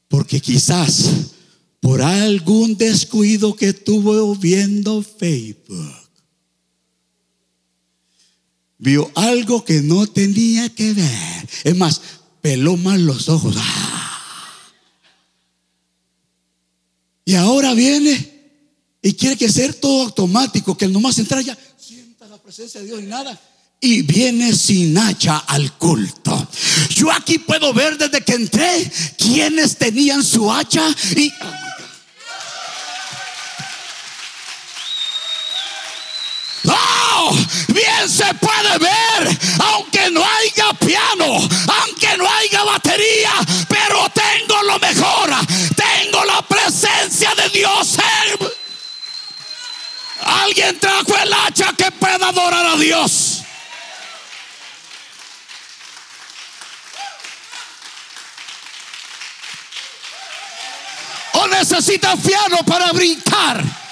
[0.08, 1.10] Porque quizás
[1.80, 6.03] por algún descuido que tuvo viendo Facebook,
[8.84, 11.50] vio algo que no tenía que ver.
[11.64, 12.02] Es más,
[12.42, 13.56] peló mal los ojos.
[13.58, 14.22] ¡Ah!
[17.24, 18.34] Y ahora viene
[19.02, 22.88] y quiere que sea todo automático, que el nomás entrar ya sienta la presencia de
[22.88, 23.40] Dios y nada.
[23.80, 26.48] Y viene sin hacha al culto.
[26.94, 31.32] Yo aquí puedo ver desde que entré quienes tenían su hacha y...
[37.74, 39.38] Bien se puede ver,
[39.74, 43.32] aunque no haya piano, aunque no haya batería,
[43.68, 45.32] pero tengo lo mejor,
[45.76, 48.64] tengo la presencia de Dios en
[50.26, 53.42] Alguien trajo el hacha que pueda adorar a Dios.
[61.34, 63.83] O necesita piano para brincar.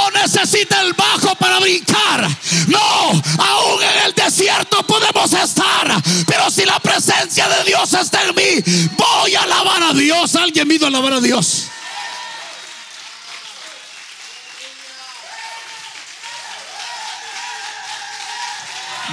[0.00, 2.28] O necesita el bajo para brincar.
[2.68, 6.02] No, aún en el desierto podemos estar.
[6.26, 10.36] Pero si la presencia de Dios está en mí, voy a alabar a Dios.
[10.36, 11.64] Alguien vino a alabar a Dios.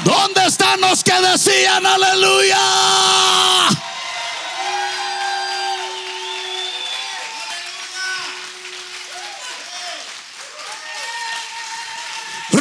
[0.04, 2.58] ¿Dónde están los que decían aleluya?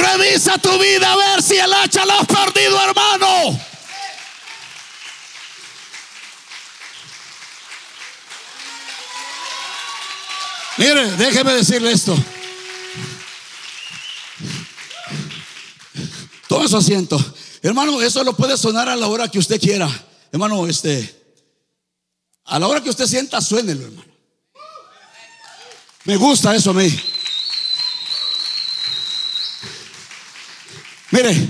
[0.05, 3.61] Revisa tu vida a ver si el hacha la has perdido, hermano.
[10.77, 12.17] Mire, déjeme decirle esto.
[16.49, 17.19] Toma su asiento.
[17.63, 19.89] Hermano, eso lo puede sonar a la hora que usted quiera.
[20.33, 21.23] Hermano, este,
[22.45, 24.13] a la hora que usted sienta, suénelo, hermano.
[26.05, 27.14] Me gusta eso a mí.
[31.15, 31.49] Mire,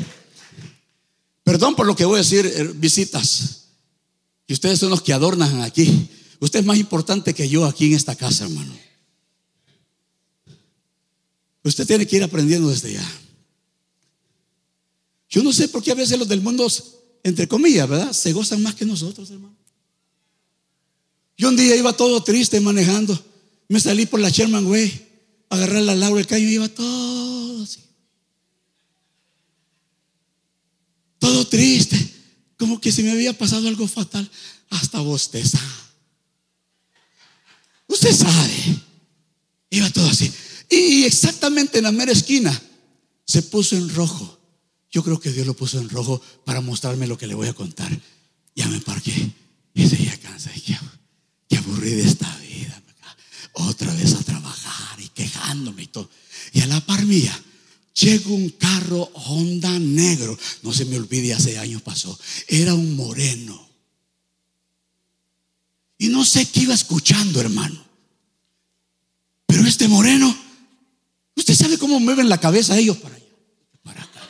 [1.42, 3.68] perdón por lo que voy a decir, eh, visitas.
[4.46, 6.10] Y ustedes son los que adornan aquí.
[6.38, 8.76] Usted es más importante que yo aquí en esta casa, hermano.
[11.62, 13.20] Usted tiene que ir aprendiendo desde ya.
[15.30, 16.70] Yo no sé por qué a veces los del mundo,
[17.22, 18.12] entre comillas, ¿verdad?
[18.12, 19.56] Se gozan más que nosotros, hermano.
[21.38, 23.18] Yo un día iba todo triste manejando.
[23.68, 25.08] Me salí por la Sherman Way,
[25.48, 27.83] agarrar la Laura el caño y iba todo así.
[31.24, 31.96] Todo triste.
[32.58, 34.30] Como que si me había pasado algo fatal.
[34.68, 35.58] Hasta bosteza.
[37.86, 38.82] Usted sabe.
[39.70, 40.30] Iba todo así.
[40.68, 42.52] Y exactamente en la mera esquina
[43.24, 44.38] se puso en rojo.
[44.90, 47.54] Yo creo que Dios lo puso en rojo para mostrarme lo que le voy a
[47.54, 47.90] contar.
[48.54, 49.32] Ya me parqué
[49.72, 50.50] y ya cansa.
[50.54, 52.82] Y qué, aburrí de esta vida.
[53.54, 56.10] Otra vez a trabajar y quejándome y todo.
[56.52, 57.34] Y a la par mía
[57.94, 60.38] llega un carro Honda negro.
[60.62, 62.18] No se me olvide, hace años pasó.
[62.48, 63.68] Era un moreno.
[65.98, 67.82] Y no sé qué iba escuchando, hermano.
[69.46, 70.36] Pero este moreno,
[71.36, 73.24] usted sabe cómo mueven la cabeza ellos para allá,
[73.82, 74.20] para acá.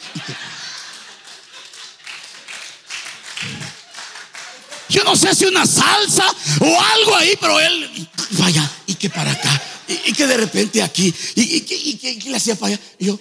[4.91, 6.25] Yo no sé si una salsa
[6.61, 11.13] o algo ahí, pero él, vaya, y que para acá, y, que de repente aquí,
[11.35, 12.85] y, que, le hacía para allá.
[12.99, 13.19] Y yo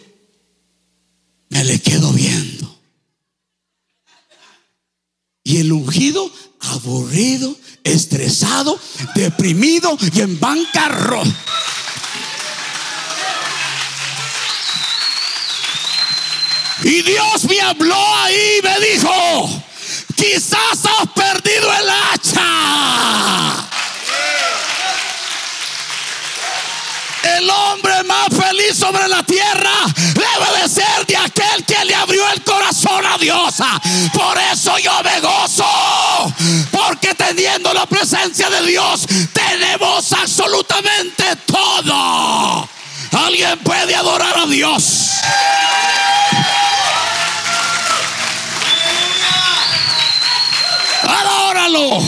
[1.53, 2.79] me le quedo viendo.
[5.43, 8.79] Y el ungido, aburrido, estresado,
[9.15, 11.35] deprimido y en bancarrota.
[16.83, 19.63] Y Dios me habló ahí y me dijo,
[20.15, 23.69] Quizás has perdido el hacha.
[27.37, 32.23] El hombre más feliz sobre la tierra debe de ser de aquel que le abrió
[32.31, 33.55] el corazón a Dios.
[34.13, 36.33] Por eso yo me gozo,
[36.71, 42.69] porque teniendo la presencia de Dios tenemos absolutamente todo.
[43.11, 45.09] Alguien puede adorar a Dios.
[51.03, 52.01] Adóralo.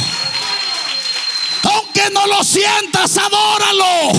[1.63, 4.11] Aunque no lo sientas, adóralo.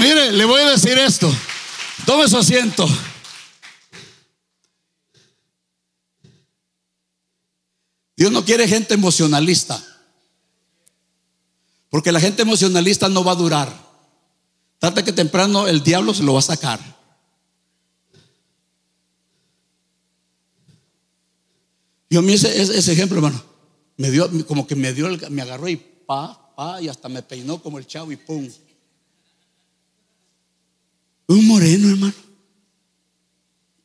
[0.00, 1.30] Mire, le voy a decir esto.
[2.06, 2.86] Tome su asiento.
[8.16, 9.82] Dios no quiere gente emocionalista.
[11.90, 13.90] Porque la gente emocionalista no va a durar.
[14.78, 16.80] Tarde que temprano el diablo se lo va a sacar.
[22.08, 23.42] Yo me ese, ese ejemplo, hermano.
[23.98, 27.62] Me dio, como que me dio, me agarró y pa, pa, y hasta me peinó
[27.62, 28.48] como el chavo y pum.
[31.30, 32.12] Un moreno, hermano.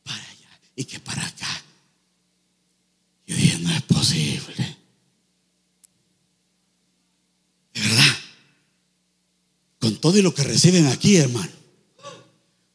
[0.02, 1.62] Para allá y que para acá.
[3.24, 4.76] Yo dije, no es posible.
[7.72, 8.16] De verdad.
[9.78, 11.52] Con todo y lo que reciben aquí, hermano.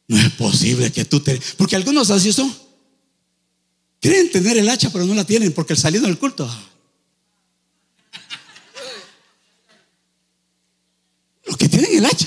[0.08, 1.38] No es posible que tú te...
[1.58, 2.50] Porque algunos así son.
[4.00, 6.50] Creen tener el hacha, pero no la tienen porque saliendo del culto.
[11.44, 12.26] Los que tienen el hacha.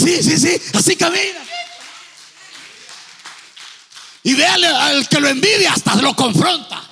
[0.00, 1.44] Sí, sí, sí, así camina.
[4.22, 6.82] Y véale al que lo envidia, hasta lo confronta.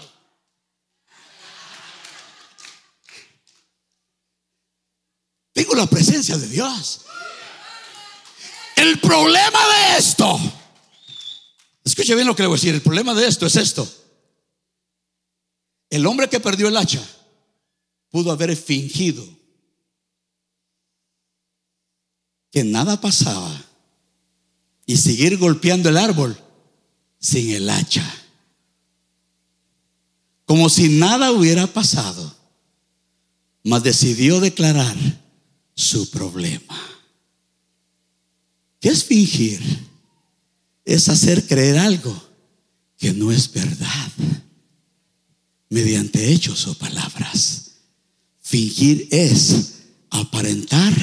[5.55, 7.07] Tengo la presencia de Dios.
[8.77, 10.39] El problema de esto,
[11.83, 13.91] escuche bien lo que le voy a decir, el problema de esto es esto.
[15.89, 17.03] El hombre que perdió el hacha
[18.11, 19.38] pudo haber fingido
[22.51, 23.55] que nada pasaba
[24.87, 26.37] y seguir golpeando el árbol
[27.19, 28.05] sin el hacha.
[30.45, 32.35] Como si nada hubiera pasado,
[33.65, 34.97] mas decidió declarar
[35.75, 36.77] su problema.
[38.81, 39.61] ¿Qué es fingir?
[40.85, 42.29] Es hacer creer algo
[42.97, 44.13] que no es verdad
[45.69, 47.73] mediante hechos o palabras.
[48.41, 49.75] Fingir es
[50.09, 50.95] aparentar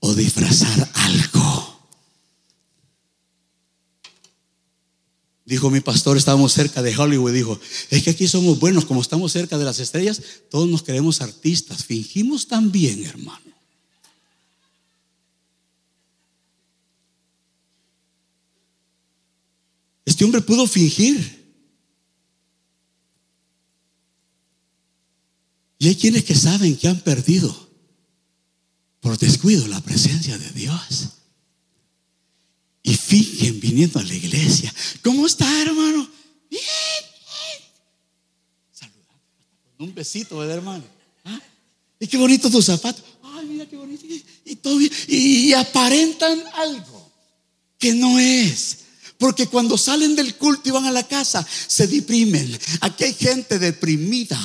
[0.00, 1.70] o disfrazar algo.
[5.44, 7.60] Dijo mi pastor, estábamos cerca de Hollywood, dijo,
[7.90, 11.84] es que aquí somos buenos, como estamos cerca de las estrellas, todos nos queremos artistas,
[11.84, 13.50] fingimos también, hermano.
[20.04, 21.40] Este hombre pudo fingir.
[25.78, 27.69] Y hay quienes que saben que han perdido
[29.00, 31.08] por descuido la presencia de Dios.
[32.82, 34.72] Y fingen viniendo a la iglesia.
[35.02, 36.08] ¿Cómo está, hermano?
[36.50, 37.68] Bien, bien.
[38.72, 39.20] Saludando.
[39.78, 40.84] Un besito, ¿verdad, hermano?
[41.24, 41.40] ¿Ah?
[41.98, 43.04] Y qué bonito tus zapatos.
[43.22, 44.04] Ay, mira qué bonito.
[44.44, 47.10] Y, todo y aparentan algo
[47.78, 48.78] que no es.
[49.20, 52.58] Porque cuando salen del culto y van a la casa, se deprimen.
[52.80, 54.40] Aquí hay gente deprimida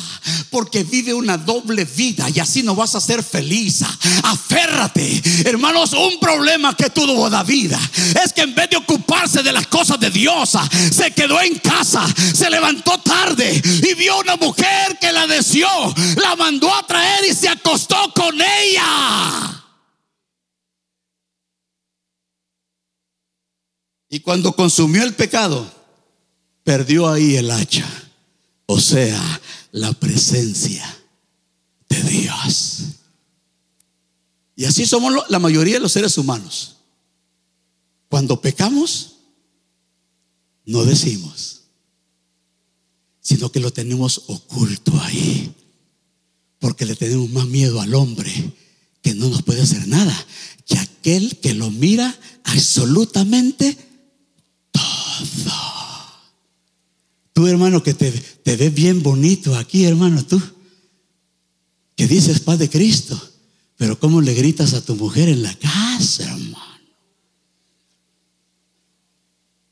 [0.49, 3.83] porque vive una doble vida y así no vas a ser feliz.
[4.23, 5.23] Aférrate.
[5.45, 7.71] Hermanos, un problema que tuvo David
[8.21, 10.57] es que en vez de ocuparse de las cosas de Dios,
[10.91, 16.35] se quedó en casa, se levantó tarde y vio una mujer que la deseó, la
[16.35, 19.54] mandó a traer y se acostó con ella.
[24.15, 25.69] Y cuando consumió el pecado,
[26.63, 27.85] perdió ahí el hacha.
[28.65, 29.41] O sea,
[29.73, 31.03] la presencia
[31.89, 32.83] de Dios.
[34.55, 36.77] Y así somos la mayoría de los seres humanos.
[38.07, 39.17] Cuando pecamos,
[40.63, 41.63] no decimos,
[43.19, 45.53] sino que lo tenemos oculto ahí.
[46.59, 48.31] Porque le tenemos más miedo al hombre
[49.01, 50.15] que no nos puede hacer nada
[50.65, 53.77] que aquel que lo mira absolutamente
[57.33, 60.41] Tú, hermano, que te, te ves bien bonito aquí, hermano, tú.
[61.95, 63.19] Que dices paz de Cristo.
[63.77, 66.65] Pero ¿cómo le gritas a tu mujer en la casa, hermano?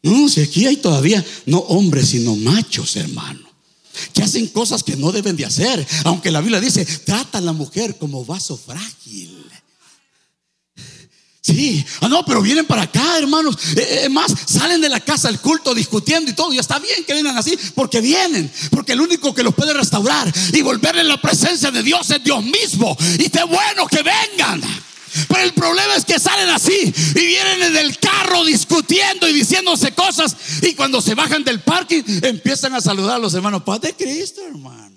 [0.04, 3.40] No, si aquí hay todavía no hombres, sino machos, hermano.
[4.12, 5.88] Que hacen cosas que no deben de hacer.
[6.04, 9.43] Aunque la Biblia dice, trata a la mujer como vaso frágil.
[11.46, 13.58] Sí, ah, no, pero vienen para acá, hermanos.
[13.76, 16.54] Eh, eh, es más, salen de la casa al culto discutiendo y todo.
[16.54, 18.50] Y está bien que vengan así, porque vienen.
[18.72, 22.24] Porque el único que los puede restaurar y volver en la presencia de Dios es
[22.24, 22.96] Dios mismo.
[23.20, 24.62] Y qué bueno que vengan.
[25.28, 29.92] Pero el problema es que salen así y vienen en el carro discutiendo y diciéndose
[29.92, 30.38] cosas.
[30.62, 33.64] Y cuando se bajan del parking, empiezan a saludar a los hermanos.
[33.64, 34.94] Paz de Cristo, hermano.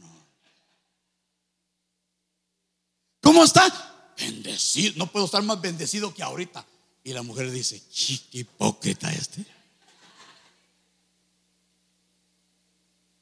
[3.20, 3.85] ¿Cómo está?
[4.18, 6.64] Bendecido, no puedo estar más bendecido que ahorita.
[7.04, 9.44] Y la mujer dice, chiqui hipócrita este.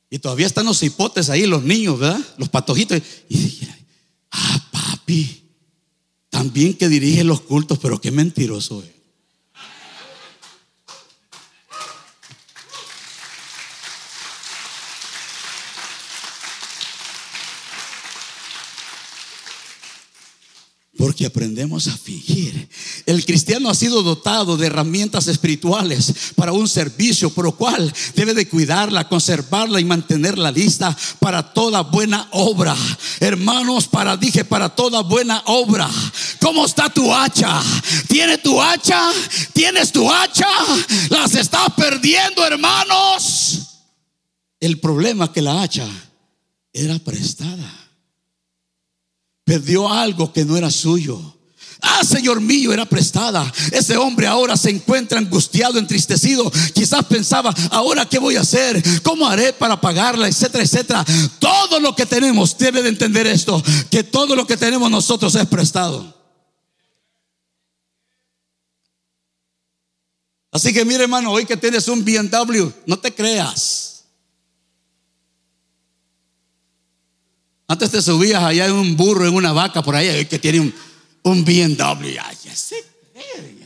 [0.09, 2.21] Y todavía están los hipotes ahí, los niños, ¿verdad?
[2.39, 3.03] Los patojitos.
[3.29, 3.87] Y dice,
[4.31, 5.43] ah, papi,
[6.31, 8.94] también que dirige los cultos, pero qué mentiroso es.
[21.15, 22.69] Porque aprendemos a fingir.
[23.07, 28.35] El cristiano ha sido dotado de herramientas espirituales para un servicio, por lo cual debe
[28.35, 32.75] de cuidarla, conservarla y mantenerla lista para toda buena obra.
[33.21, 35.89] Hermanos, para dije para toda buena obra.
[36.41, 37.63] ¿Cómo está tu hacha?
[38.09, 39.13] ¿Tiene tu hacha?
[39.53, 40.49] ¿Tienes tu hacha?
[41.11, 43.61] Las estás perdiendo, hermanos.
[44.59, 45.87] El problema que la hacha
[46.73, 47.84] era prestada
[49.45, 51.35] perdió algo que no era suyo.
[51.87, 53.53] Ah, Señor mío, era prestada.
[53.71, 56.51] Ese hombre ahora se encuentra angustiado, entristecido.
[56.73, 61.05] Quizás pensaba, ahora qué voy a hacer, cómo haré para pagarla, etcétera, etcétera.
[61.39, 65.47] Todo lo que tenemos, debe de entender esto, que todo lo que tenemos nosotros es
[65.47, 66.15] prestado.
[70.51, 73.84] Así que mire hermano, hoy que tienes un BMW, no te creas.
[77.75, 80.73] Antes te subías allá en un burro, en una vaca por ahí, que tiene un,
[81.25, 82.21] un BMW.
[82.23, 82.77] Ay, ya se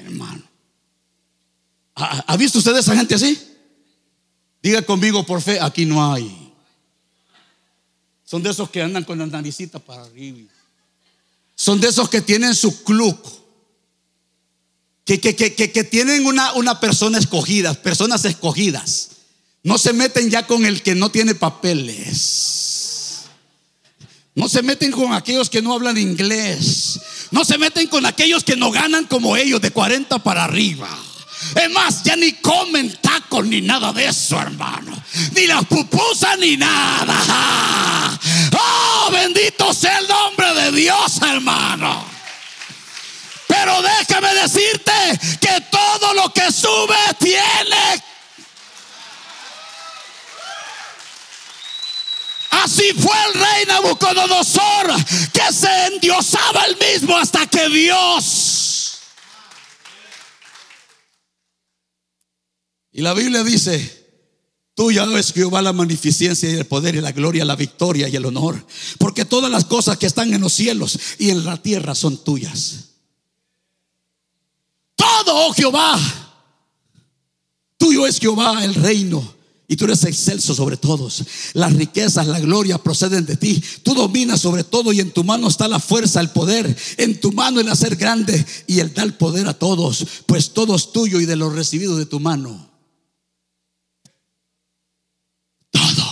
[0.03, 0.43] hermano.
[1.95, 3.39] ¿Ha, visto usted esa gente así?
[4.63, 6.55] Diga conmigo por fe, aquí no hay.
[8.25, 10.51] Son de esos que andan con la naricita para arriba.
[11.55, 13.15] Son de esos que tienen su club.
[15.05, 19.11] Que, que, que, que, tienen una, una persona escogida, personas escogidas.
[19.63, 22.68] No se meten ya con el que no tiene papeles.
[24.39, 27.01] No se meten con aquellos que no hablan inglés.
[27.33, 30.89] No se meten con aquellos que no ganan como ellos de 40 para arriba.
[31.57, 34.97] Es más, ya ni comen tacos ni nada de eso, hermano.
[35.35, 38.17] Ni las pupusas ni nada.
[38.57, 42.05] Oh, bendito sea el nombre de Dios, hermano.
[43.49, 44.93] Pero déjame decirte
[45.41, 48.05] que todo lo que sube tiene
[52.65, 54.95] Así fue el rey Nabucodonosor
[55.33, 58.99] que se endiosaba el mismo hasta que Dios.
[62.93, 64.07] Y la Biblia dice,
[64.75, 68.27] Tuya es Jehová la magnificencia y el poder y la gloria, la victoria y el
[68.27, 68.67] honor.
[68.99, 72.91] Porque todas las cosas que están en los cielos y en la tierra son tuyas.
[74.97, 75.99] Todo, oh Jehová.
[77.77, 79.38] Tuyo es Jehová el reino
[79.71, 81.23] y tú eres excelso sobre todos.
[81.53, 83.63] Las riquezas, la gloria proceden de ti.
[83.83, 86.75] Tú dominas sobre todo y en tu mano está la fuerza, el poder.
[86.97, 90.07] En tu mano el hacer grande y el dar poder a todos.
[90.25, 92.71] Pues todo es tuyo y de lo recibido de tu mano.
[95.71, 96.05] Todo.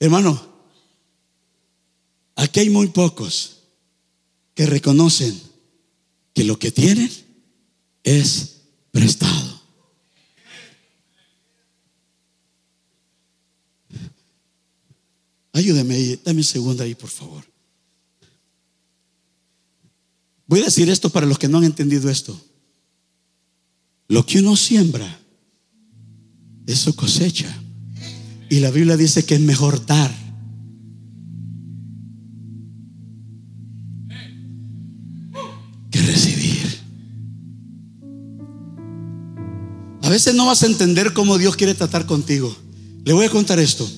[0.00, 0.40] Hermano,
[2.36, 3.58] aquí hay muy pocos
[4.54, 5.38] que reconocen
[6.32, 7.10] que lo que tienen
[8.02, 8.62] es
[8.92, 9.47] prestado.
[15.58, 17.42] Ayúdeme, dame un segundo ahí, por favor.
[20.46, 22.40] Voy a decir esto para los que no han entendido esto.
[24.06, 25.20] Lo que uno siembra,
[26.64, 27.52] eso cosecha.
[28.48, 30.14] Y la Biblia dice que es mejor dar.
[35.90, 36.78] Que recibir.
[40.02, 42.56] A veces no vas a entender cómo Dios quiere tratar contigo.
[43.04, 43.90] Le voy a contar esto.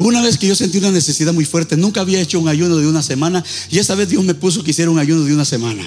[0.00, 2.86] Una vez que yo sentí una necesidad muy fuerte, nunca había hecho un ayuno de
[2.86, 5.82] una semana y esa vez Dios me puso que hiciera un ayuno de una semana.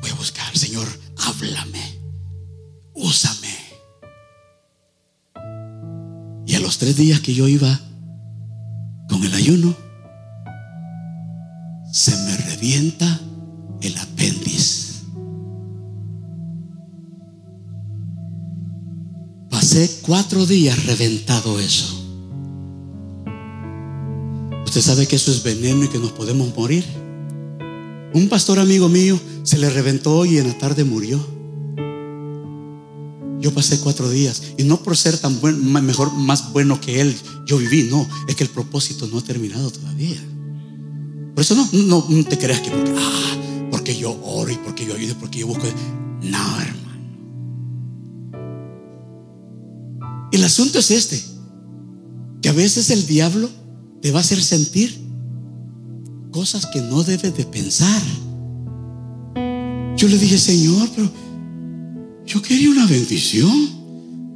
[0.00, 1.98] Voy a buscar, Señor, háblame,
[2.94, 3.48] úsame.
[6.46, 7.80] Y a los tres días que yo iba
[9.08, 9.76] con el ayuno,
[11.92, 13.20] se me revienta
[13.82, 14.90] el apéndice.
[19.50, 21.99] Pasé cuatro días reventado eso.
[24.70, 26.84] ¿Usted sabe que eso es veneno y que nos podemos morir?
[28.14, 31.18] Un pastor amigo mío se le reventó y en la tarde murió.
[33.40, 37.16] Yo pasé cuatro días y no por ser tan buen, mejor, más bueno que él,
[37.46, 37.88] yo viví.
[37.90, 40.22] No, es que el propósito no ha terminado todavía.
[41.34, 44.94] Por eso no, no, te creas que porque, ah, porque yo oro y porque yo
[44.94, 45.66] ayudo, porque yo busco.
[46.22, 47.10] No, hermano.
[50.30, 51.20] El asunto es este:
[52.40, 53.50] que a veces el diablo
[54.00, 54.98] te va a hacer sentir
[56.30, 58.02] cosas que no debes de pensar.
[59.96, 61.10] Yo le dije, Señor, pero
[62.26, 63.80] yo quería una bendición.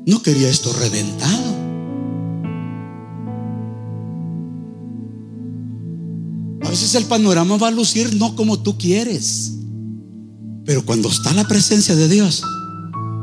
[0.06, 1.54] No quería esto reventado.
[6.62, 9.52] A veces el panorama va a lucir no como tú quieres.
[10.66, 12.42] Pero cuando está la presencia de Dios,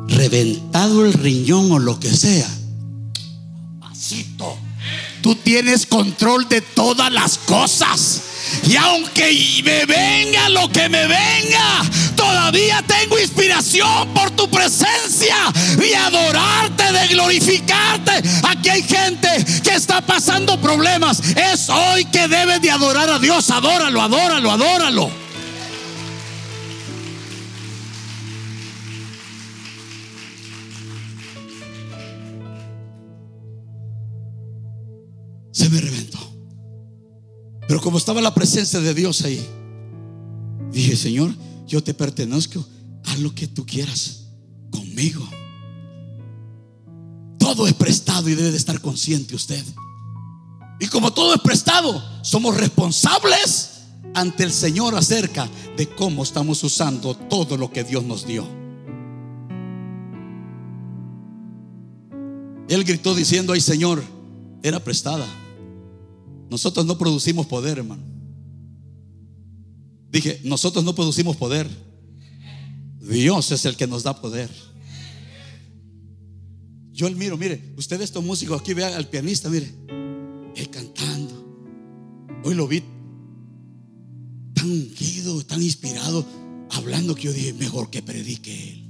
[0.08, 2.50] reventado el riñón o lo que sea,
[3.80, 4.56] pasito,
[5.22, 8.22] tú tienes control de todas las cosas.
[8.68, 11.84] Y aunque me venga lo que me venga,
[12.16, 15.36] todavía tengo inspiración por tu presencia
[15.78, 18.12] y adorarte, de glorificarte.
[18.44, 19.30] Aquí hay gente
[19.64, 21.20] que está pasando problemas.
[21.36, 23.50] Es hoy que debes de adorar a Dios.
[23.52, 25.31] Adóralo, adóralo, adóralo.
[35.62, 36.18] Se me reventó.
[37.68, 39.46] Pero como estaba la presencia de Dios ahí,
[40.72, 41.36] dije, Señor,
[41.68, 42.66] yo te pertenezco,
[43.06, 44.26] haz lo que tú quieras
[44.72, 45.24] conmigo.
[47.38, 49.64] Todo es prestado y debe de estar consciente usted.
[50.80, 53.82] Y como todo es prestado, somos responsables
[54.16, 55.48] ante el Señor acerca
[55.78, 58.48] de cómo estamos usando todo lo que Dios nos dio.
[62.68, 64.02] Él gritó diciendo, ay Señor,
[64.64, 65.28] era prestada.
[66.52, 68.04] Nosotros no producimos poder, hermano.
[70.12, 71.66] Dije, nosotros no producimos poder.
[73.00, 74.50] Dios es el que nos da poder.
[76.92, 79.74] Yo el miro, mire, usted estos músicos aquí, vea al pianista, mire,
[80.58, 81.42] él cantando.
[82.44, 82.84] Hoy lo vi
[84.54, 86.26] tan ungido, tan inspirado,
[86.72, 88.88] hablando que yo dije, mejor que predique él.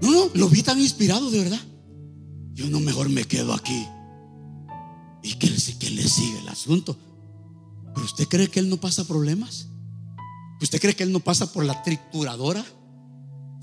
[0.00, 1.69] No, no, lo vi tan inspirado de verdad.
[2.60, 3.88] Yo no mejor me quedo aquí.
[5.22, 5.48] Y que,
[5.78, 6.94] que le sigue el asunto.
[7.94, 9.68] Pero usted cree que él no pasa problemas?
[10.60, 12.62] ¿Usted cree que él no pasa por la trituradora?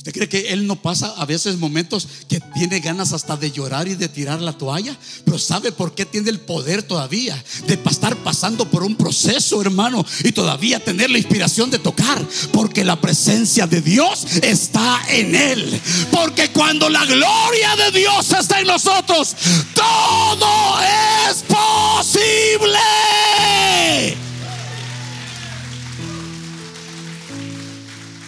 [0.08, 3.89] ¿Usted cree que él no pasa a veces momentos que tiene ganas hasta de llorar
[3.89, 4.97] y de tirar la toalla?
[5.26, 7.36] Pero ¿sabe por qué tiene el poder todavía
[7.66, 10.05] de estar pasando por un proceso, hermano?
[10.24, 12.26] Y todavía tener la inspiración de tocar.
[12.53, 15.82] Porque la presencia de Dios está en él.
[16.10, 19.36] Porque cuando la gloria de Dios está en nosotros,
[19.74, 20.80] todo
[21.30, 22.80] es posible.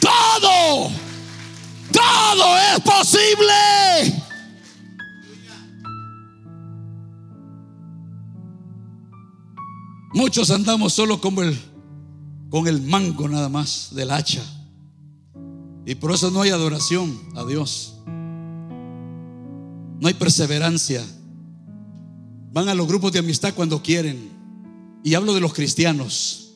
[0.02, 0.99] Todo
[2.00, 4.20] todo es posible.
[10.14, 11.58] Muchos andamos solo como el,
[12.50, 14.43] con el mango nada más del hacha.
[15.86, 17.95] Y por eso no hay adoración a Dios.
[20.00, 21.06] No hay perseverancia.
[22.52, 24.30] Van a los grupos de amistad cuando quieren.
[25.04, 26.49] Y hablo de los cristianos.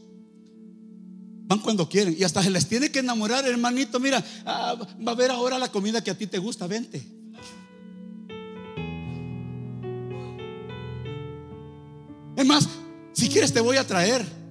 [1.46, 2.16] Van cuando quieren.
[2.18, 4.00] Y hasta se les tiene que enamorar, hermanito.
[4.00, 4.76] Mira, ah,
[5.06, 6.68] va a ver ahora la comida que a ti te gusta.
[6.68, 7.06] Vente.
[12.36, 12.68] Es más,
[13.14, 14.44] si quieres te voy a traer.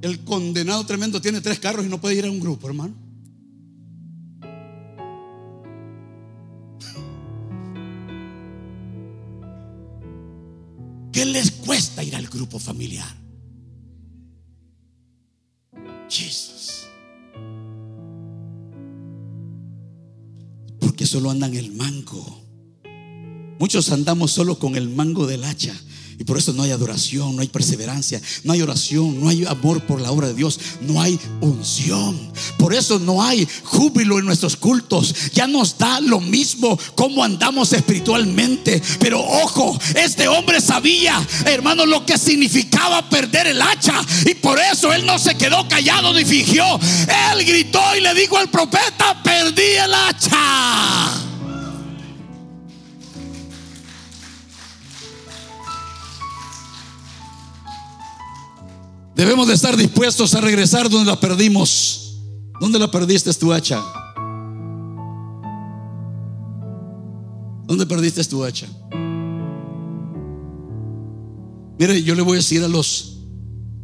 [0.00, 2.94] El condenado tremendo tiene tres carros y no puede ir a un grupo, hermano.
[11.12, 13.22] ¿Qué les cuesta ir al grupo familiar?
[21.02, 22.44] Porque solo andan el mango.
[23.58, 25.74] Muchos andamos solo con el mango del hacha.
[26.18, 29.84] Y por eso no hay adoración, no hay perseverancia, no hay oración, no hay amor
[29.86, 32.32] por la obra de Dios, no hay unción.
[32.58, 35.14] Por eso no hay júbilo en nuestros cultos.
[35.32, 38.82] Ya nos da lo mismo cómo andamos espiritualmente.
[38.98, 44.00] Pero ojo, este hombre sabía, hermano, lo que significaba perder el hacha.
[44.26, 46.64] Y por eso él no se quedó callado ni fingió.
[47.32, 51.21] Él gritó y le dijo al profeta, perdí el hacha.
[59.22, 62.18] Debemos de estar dispuestos a regresar donde la perdimos.
[62.60, 63.80] ¿Dónde la perdiste tu hacha?
[67.68, 68.66] ¿Dónde perdiste tu hacha?
[71.78, 73.20] Mire, yo le voy a decir a los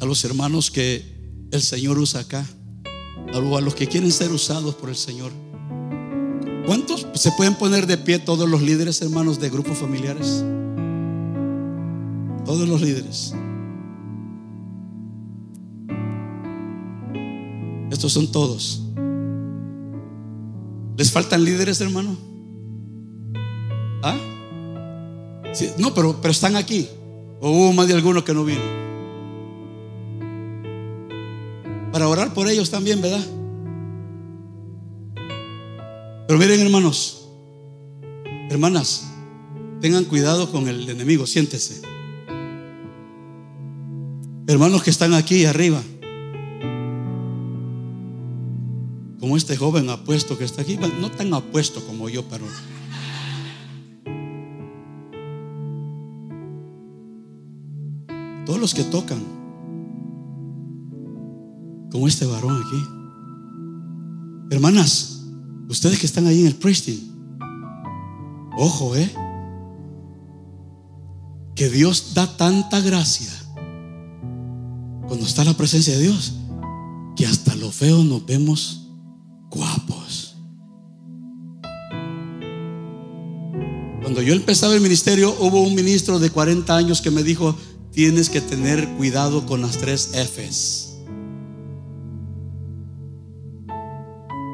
[0.01, 2.45] a los hermanos que el Señor usa acá,
[3.33, 5.31] a los que quieren ser usados por el Señor.
[6.67, 10.43] ¿Cuántos se pueden poner de pie todos los líderes, hermanos, de grupos familiares?
[12.45, 13.35] Todos los líderes.
[17.91, 18.83] Estos son todos.
[20.97, 22.17] ¿Les faltan líderes, hermano?
[24.03, 24.17] ¿Ah?
[25.79, 26.89] no, pero, pero están aquí.
[27.41, 28.61] O hubo más de alguno que no vino.
[31.93, 33.25] Para orar por ellos también, ¿verdad?
[36.27, 37.27] Pero miren, hermanos,
[38.51, 39.09] hermanas,
[39.81, 41.81] tengan cuidado con el enemigo, siéntese.
[44.47, 45.83] Hermanos que están aquí arriba,
[49.29, 52.47] como este joven apuesto que está aquí, no tan apuesto como yo, pero
[58.47, 59.23] todos los que tocan,
[61.93, 64.55] como este varón aquí.
[64.55, 65.27] Hermanas,
[65.69, 66.97] ustedes que están ahí en el Preston,
[68.57, 69.13] ojo, eh,
[71.55, 73.31] que Dios da tanta gracia
[75.07, 76.33] cuando está la presencia de Dios,
[77.15, 78.88] que hasta lo feo nos vemos
[79.59, 80.37] guapos.
[84.01, 87.57] Cuando yo empezaba el ministerio, hubo un ministro de 40 años que me dijo,
[87.93, 90.95] tienes que tener cuidado con las tres Fs.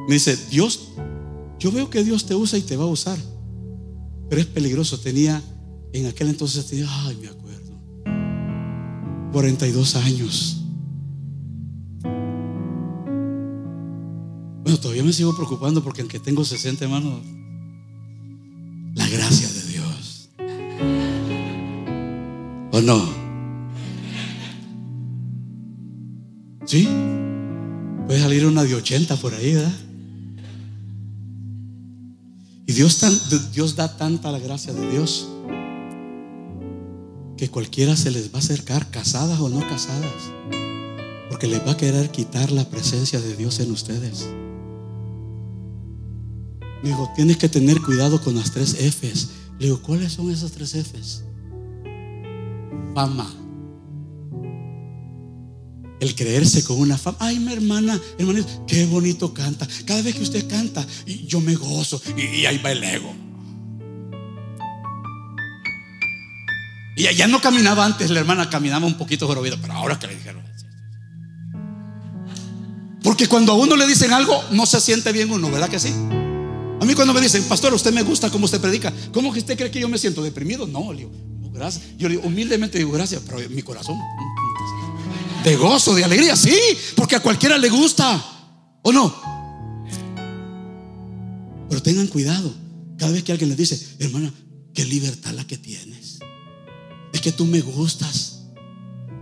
[0.08, 0.88] Me dice, Dios,
[1.58, 3.18] yo veo que Dios te usa y te va a usar,
[4.28, 4.98] pero es peligroso.
[4.98, 5.42] Tenía,
[5.92, 7.72] en aquel entonces tenía, ay, me acuerdo,
[9.32, 10.63] 42 años.
[14.64, 17.20] Bueno, todavía me sigo preocupando porque aunque tengo 60 hermanos,
[18.94, 20.30] la gracia de Dios.
[22.72, 23.06] ¿O no?
[26.64, 26.88] ¿Sí?
[28.06, 29.74] Puede salir una de 80 por ahí, ¿verdad?
[32.66, 35.28] Y Dios, Dios da tanta la gracia de Dios
[37.36, 40.32] que cualquiera se les va a acercar, casadas o no casadas,
[41.28, 44.26] porque les va a querer quitar la presencia de Dios en ustedes.
[46.84, 49.30] Me tienes que tener cuidado con las tres Fs.
[49.58, 51.24] Le digo, ¿cuáles son esas tres Fs?
[52.94, 53.44] Fama
[56.04, 57.16] el creerse con una fama.
[57.20, 59.66] Ay, mi hermana, hermanito, qué bonito canta.
[59.84, 60.86] Cada vez que usted canta,
[61.26, 63.14] yo me gozo y, ahí va el ego.
[66.96, 70.14] Y allá no caminaba antes, la hermana caminaba un poquito jorobida, pero ahora que le
[70.14, 70.44] dijeron.
[73.02, 75.92] Porque cuando a uno le dicen algo, no se siente bien uno, ¿verdad que sí?
[76.84, 79.56] A mí cuando me dicen, pastor, usted me gusta cómo usted predica, ¿cómo que usted
[79.56, 80.66] cree que yo me siento deprimido?
[80.66, 81.12] No, le digo,
[81.50, 81.82] gracias.
[81.96, 83.96] Yo le digo, humildemente digo, gracias, pero mi corazón
[85.42, 86.54] de gozo, de alegría, sí,
[86.94, 88.22] porque a cualquiera le gusta,
[88.82, 89.14] ¿o no?
[91.70, 92.52] Pero tengan cuidado,
[92.98, 94.30] cada vez que alguien les dice, hermana,
[94.74, 96.18] qué libertad la que tienes.
[97.14, 98.42] Es que tú me gustas.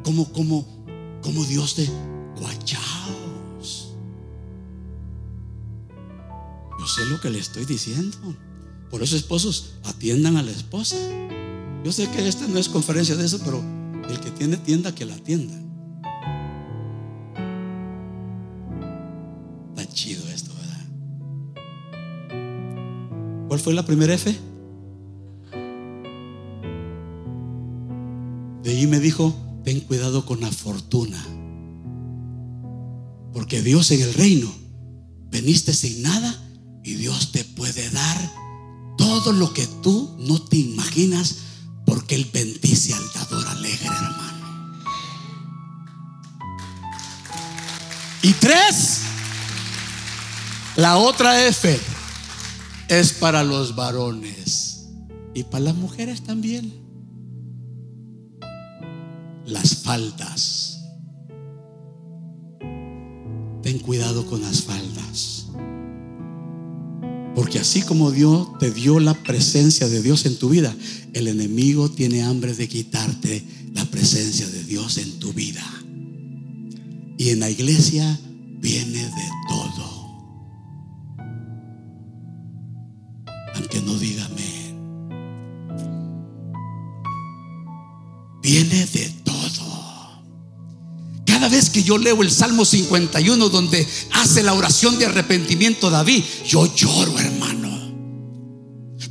[0.02, 0.84] Como, como,
[1.22, 1.88] como Dios te
[2.40, 2.91] guachaos.
[6.82, 8.16] Yo sé lo que le estoy diciendo.
[8.90, 10.96] Por eso, esposos, atiendan a la esposa.
[11.84, 13.62] Yo sé que esta no es conferencia de eso, pero
[14.08, 15.54] el que tiene tienda, que la atienda.
[19.92, 20.86] chido esto, ¿verdad?
[23.46, 24.34] ¿Cuál fue la primera F?
[28.62, 31.22] De ahí me dijo, ten cuidado con la fortuna.
[33.34, 34.50] Porque Dios en el reino,
[35.30, 36.41] veniste sin nada
[36.84, 38.32] y Dios te puede dar
[38.98, 41.36] todo lo que tú no te imaginas
[41.86, 44.32] porque Él bendice al dador alegre, hermano.
[48.22, 49.00] Y tres,
[50.76, 51.78] la otra F
[52.88, 54.86] es para los varones
[55.34, 56.72] y para las mujeres también.
[59.44, 60.78] Las faldas.
[63.62, 65.46] Ten cuidado con las faldas.
[67.34, 70.74] Porque así como Dios te dio la presencia de Dios en tu vida,
[71.12, 73.42] el enemigo tiene hambre de quitarte
[73.74, 75.64] la presencia de Dios en tu vida.
[77.16, 78.18] Y en la iglesia
[78.60, 80.02] viene de todo.
[83.54, 84.52] aunque no diga amén.
[88.42, 89.21] Viene de
[91.53, 96.74] vez que yo leo el Salmo 51 donde hace la oración de arrepentimiento David, yo
[96.74, 97.70] lloro, hermano.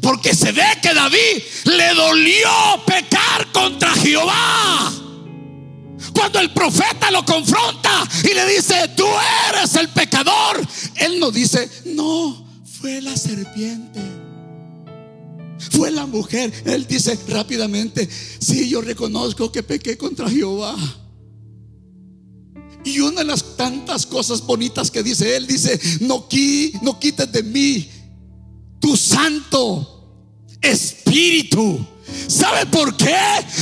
[0.01, 2.49] Porque se ve que David le dolió
[2.85, 4.91] pecar contra Jehová.
[6.13, 9.05] Cuando el profeta lo confronta y le dice, tú
[9.49, 10.59] eres el pecador,
[10.95, 14.01] él no dice, no, fue la serpiente.
[15.69, 16.51] Fue la mujer.
[16.65, 20.75] Él dice rápidamente, sí, yo reconozco que pequé contra Jehová.
[22.83, 26.27] Y una de las tantas cosas bonitas que dice él, dice, no,
[26.81, 27.89] no quites de mí
[28.79, 29.91] tu santo
[30.61, 31.85] espíritu.
[32.27, 33.15] ¿Sabe por qué?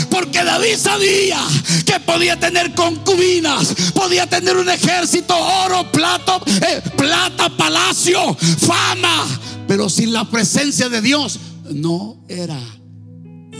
[0.10, 1.40] Porque David sabía
[1.86, 9.28] que podía tener concubinas, podía tener un ejército, oro, plato, eh, plata, palacio, fama,
[9.68, 11.40] pero sin la presencia de Dios
[11.70, 12.60] no era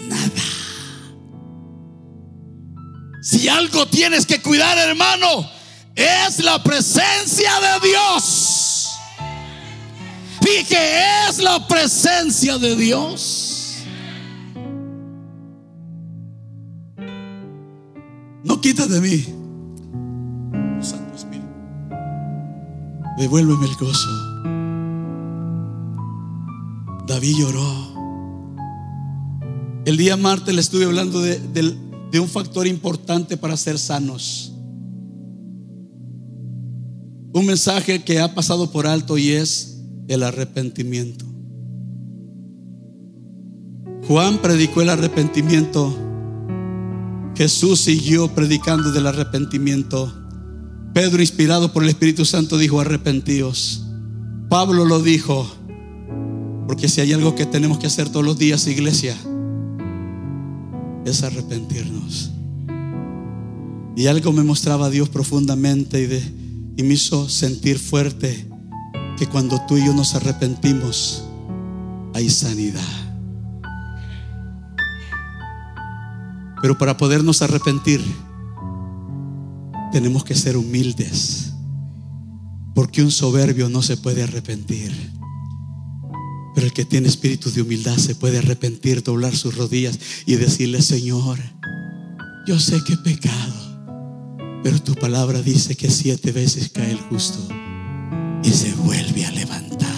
[0.08, 0.49] nada.
[3.30, 5.48] Si algo tienes que cuidar, hermano,
[5.94, 8.90] es la presencia de Dios.
[10.42, 13.84] Dije, es la presencia de Dios.
[18.44, 19.24] No quites de mí,
[20.82, 21.46] Santo Espíritu.
[23.20, 24.10] Devuélveme el gozo.
[27.06, 27.90] David lloró.
[29.86, 31.38] El día martes le estuve hablando de,
[32.12, 34.54] de un factor importante para ser sanos.
[37.34, 41.26] Un mensaje que ha pasado por alto y es el arrepentimiento.
[44.08, 46.10] Juan predicó el arrepentimiento
[47.40, 50.14] Jesús siguió predicando del arrepentimiento.
[50.94, 53.86] Pedro, inspirado por el Espíritu Santo, dijo, arrepentíos.
[54.50, 55.50] Pablo lo dijo,
[56.68, 59.16] porque si hay algo que tenemos que hacer todos los días, iglesia,
[61.06, 62.32] es arrepentirnos.
[63.96, 68.48] Y algo me mostraba Dios profundamente y, y me hizo sentir fuerte
[69.18, 71.26] que cuando tú y yo nos arrepentimos,
[72.14, 72.82] hay sanidad.
[76.62, 78.02] Pero para podernos arrepentir,
[79.92, 81.54] tenemos que ser humildes.
[82.76, 85.19] Porque un soberbio no se puede arrepentir.
[86.60, 90.82] Pero el que tiene espíritu de humildad se puede arrepentir, doblar sus rodillas y decirle,
[90.82, 91.40] Señor,
[92.46, 97.40] yo sé que he pecado, pero tu palabra dice que siete veces cae el justo
[98.44, 99.90] y se vuelve a levantar.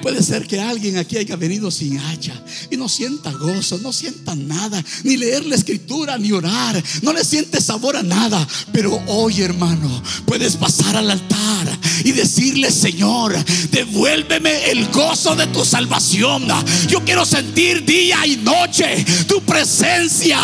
[0.00, 2.32] Puede ser que alguien aquí haya venido sin hacha
[2.70, 7.22] y no sienta gozo, no sienta nada, ni leer la escritura, ni orar, no le
[7.22, 8.48] siente sabor a nada.
[8.72, 13.36] Pero hoy, hermano, puedes pasar al altar y decirle, Señor,
[13.70, 16.46] devuélveme el gozo de tu salvación.
[16.88, 20.38] Yo quiero sentir día y noche tu presencia.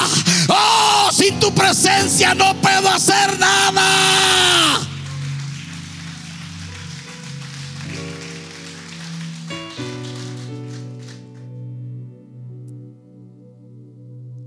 [0.49, 4.15] Oh, sin tu presencia no puedo hacer nada.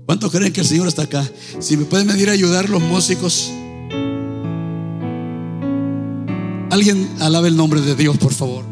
[0.06, 1.30] ¿Cuántos creen que el Señor está acá?
[1.60, 3.52] Si me pueden venir a ayudar los músicos.
[6.70, 8.64] Alguien alabe el nombre de Dios, por favor.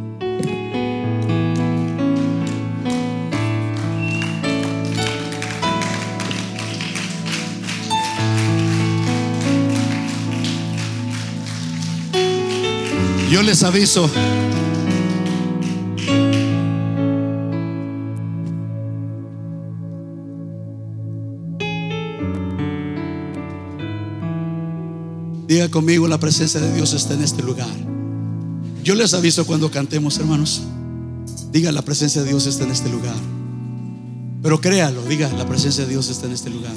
[13.30, 14.08] Yo les aviso,
[25.46, 27.68] Diga conmigo, la presencia de Dios está en este lugar.
[28.82, 30.62] Yo les aviso cuando cantemos, hermanos.
[31.52, 33.14] Diga, la presencia de Dios está en este lugar.
[34.42, 36.74] Pero créalo, diga, la presencia de Dios está en este lugar.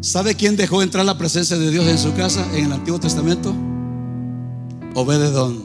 [0.00, 3.54] ¿Sabe quién dejó entrar la presencia de Dios en su casa en el Antiguo Testamento?
[4.94, 5.64] Obededón.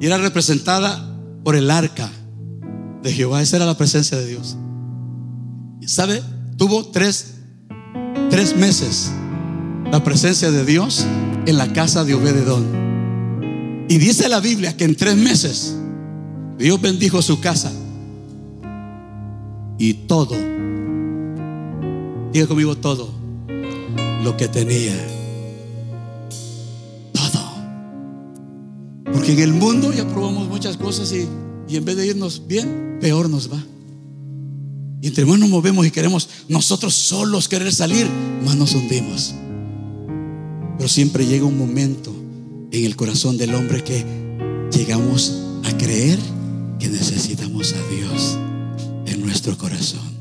[0.00, 2.10] Y era representada por el arca
[3.02, 3.42] de Jehová.
[3.42, 4.56] Esa era la presencia de Dios.
[5.86, 6.22] ¿Sabe?
[6.56, 7.37] Tuvo tres
[8.30, 9.10] tres meses
[9.90, 11.06] la presencia de Dios
[11.46, 13.86] en la casa de Obededón.
[13.88, 15.76] Y dice la Biblia que en tres meses
[16.58, 17.72] Dios bendijo su casa
[19.78, 20.34] y todo,
[22.32, 23.08] diga conmigo todo,
[24.22, 24.94] lo que tenía.
[27.12, 27.40] Todo.
[29.12, 31.26] Porque en el mundo ya probamos muchas cosas y,
[31.68, 33.62] y en vez de irnos bien, peor nos va.
[35.00, 38.08] Y entre más nos movemos y queremos nosotros solos querer salir,
[38.44, 39.34] más nos hundimos.
[40.76, 42.14] Pero siempre llega un momento
[42.72, 44.04] en el corazón del hombre que
[44.72, 46.18] llegamos a creer
[46.78, 48.38] que necesitamos a Dios
[49.06, 50.18] en nuestro corazón.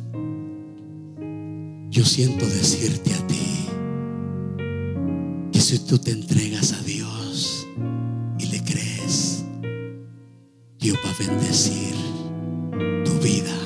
[1.90, 3.68] Yo siento decirte a ti
[5.52, 7.68] que si tú te entregas a Dios
[8.38, 9.44] y le crees,
[10.80, 11.96] Dios va a bendecir
[13.04, 13.57] tu vida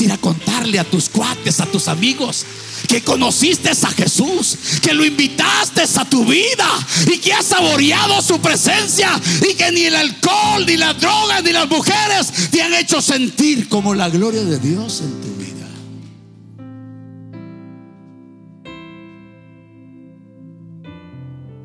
[0.00, 2.44] ir a contarle a tus cuates, a tus amigos,
[2.88, 6.68] que conociste a Jesús, que lo invitaste a tu vida
[7.06, 9.10] y que has saboreado su presencia
[9.48, 13.68] y que ni el alcohol, ni las drogas, ni las mujeres te han hecho sentir
[13.68, 15.46] como la gloria de Dios en tu vida.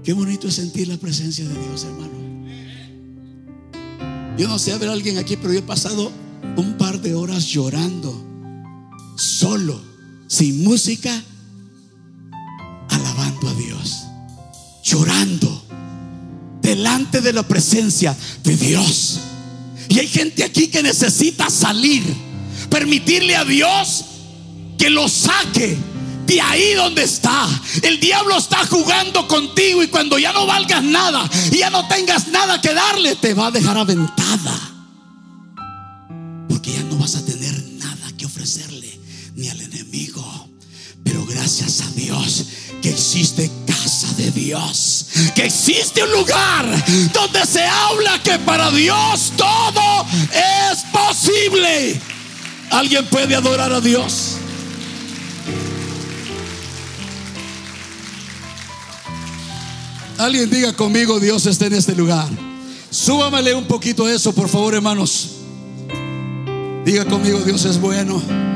[0.04, 2.12] Qué bonito es sentir la presencia de Dios, hermano.
[4.38, 6.12] Yo no sé haber alguien aquí, pero yo he pasado
[6.56, 8.14] un par de horas llorando,
[9.16, 9.82] solo,
[10.28, 11.22] sin música,
[12.90, 14.04] alabando a Dios,
[14.84, 15.64] llorando
[16.62, 19.20] delante de la presencia de Dios.
[19.90, 22.04] Y hay gente aquí que necesita salir,
[22.70, 24.06] permitirle a Dios
[24.78, 25.78] que lo saque
[26.26, 27.48] de ahí donde está.
[27.82, 32.60] El diablo está jugando contigo y cuando ya no valgas nada ya no tengas nada
[32.60, 34.71] que darle, te va a dejar aventada.
[41.52, 42.46] Gracias a Dios
[42.82, 45.06] que existe casa de Dios.
[45.36, 46.66] Que existe un lugar
[47.14, 52.00] donde se habla que para Dios todo es posible.
[52.70, 54.38] ¿Alguien puede adorar a Dios?
[60.18, 62.30] Alguien diga conmigo, Dios está en este lugar.
[62.90, 65.32] Súbamele un poquito eso, por favor, hermanos.
[66.86, 68.51] Diga conmigo, Dios es bueno.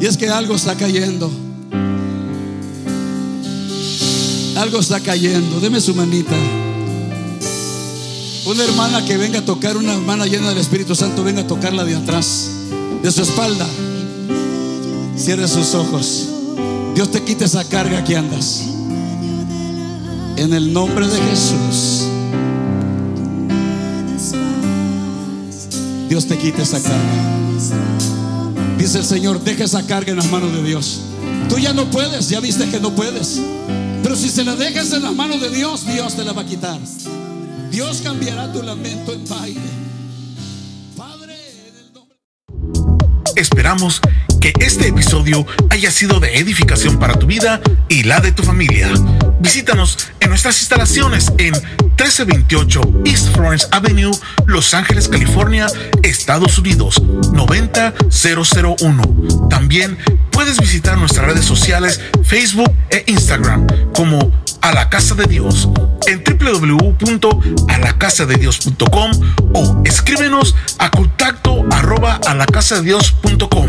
[0.00, 1.30] Y es que algo está cayendo.
[4.56, 5.60] Algo está cayendo.
[5.60, 6.34] Deme su manita.
[8.46, 11.84] Una hermana que venga a tocar, una hermana llena del Espíritu Santo, venga a tocarla
[11.84, 12.50] de atrás,
[13.02, 13.66] de su espalda.
[15.16, 16.28] Cierre sus ojos.
[16.94, 18.62] Dios te quite esa carga que andas.
[20.36, 22.06] En el nombre de Jesús.
[26.08, 28.29] Dios te quite esa carga.
[28.80, 31.02] Dice el Señor, deja esa carga en las manos de Dios.
[31.50, 33.38] Tú ya no puedes, ya viste que no puedes.
[34.02, 36.46] Pero si se la dejas en las manos de Dios, Dios te la va a
[36.46, 36.80] quitar.
[37.70, 39.60] Dios cambiará tu lamento en baile.
[40.96, 41.36] Padre,
[41.68, 42.16] en el nombre...
[43.36, 44.00] Esperamos
[44.40, 48.90] que este episodio haya sido de edificación para tu vida y la de tu familia.
[49.38, 54.12] Visítanos en nuestras instalaciones en 1328 East Florence Avenue,
[54.46, 55.66] Los Ángeles, California,
[56.02, 57.00] Estados Unidos
[57.32, 59.48] 90001.
[59.48, 59.96] También
[60.30, 64.32] puedes visitar nuestras redes sociales Facebook e Instagram como
[64.62, 65.68] A la Casa de Dios
[66.06, 69.10] en www.alacasadedios.com
[69.54, 73.68] o escríbenos a contacto arroba alacasadedios.com.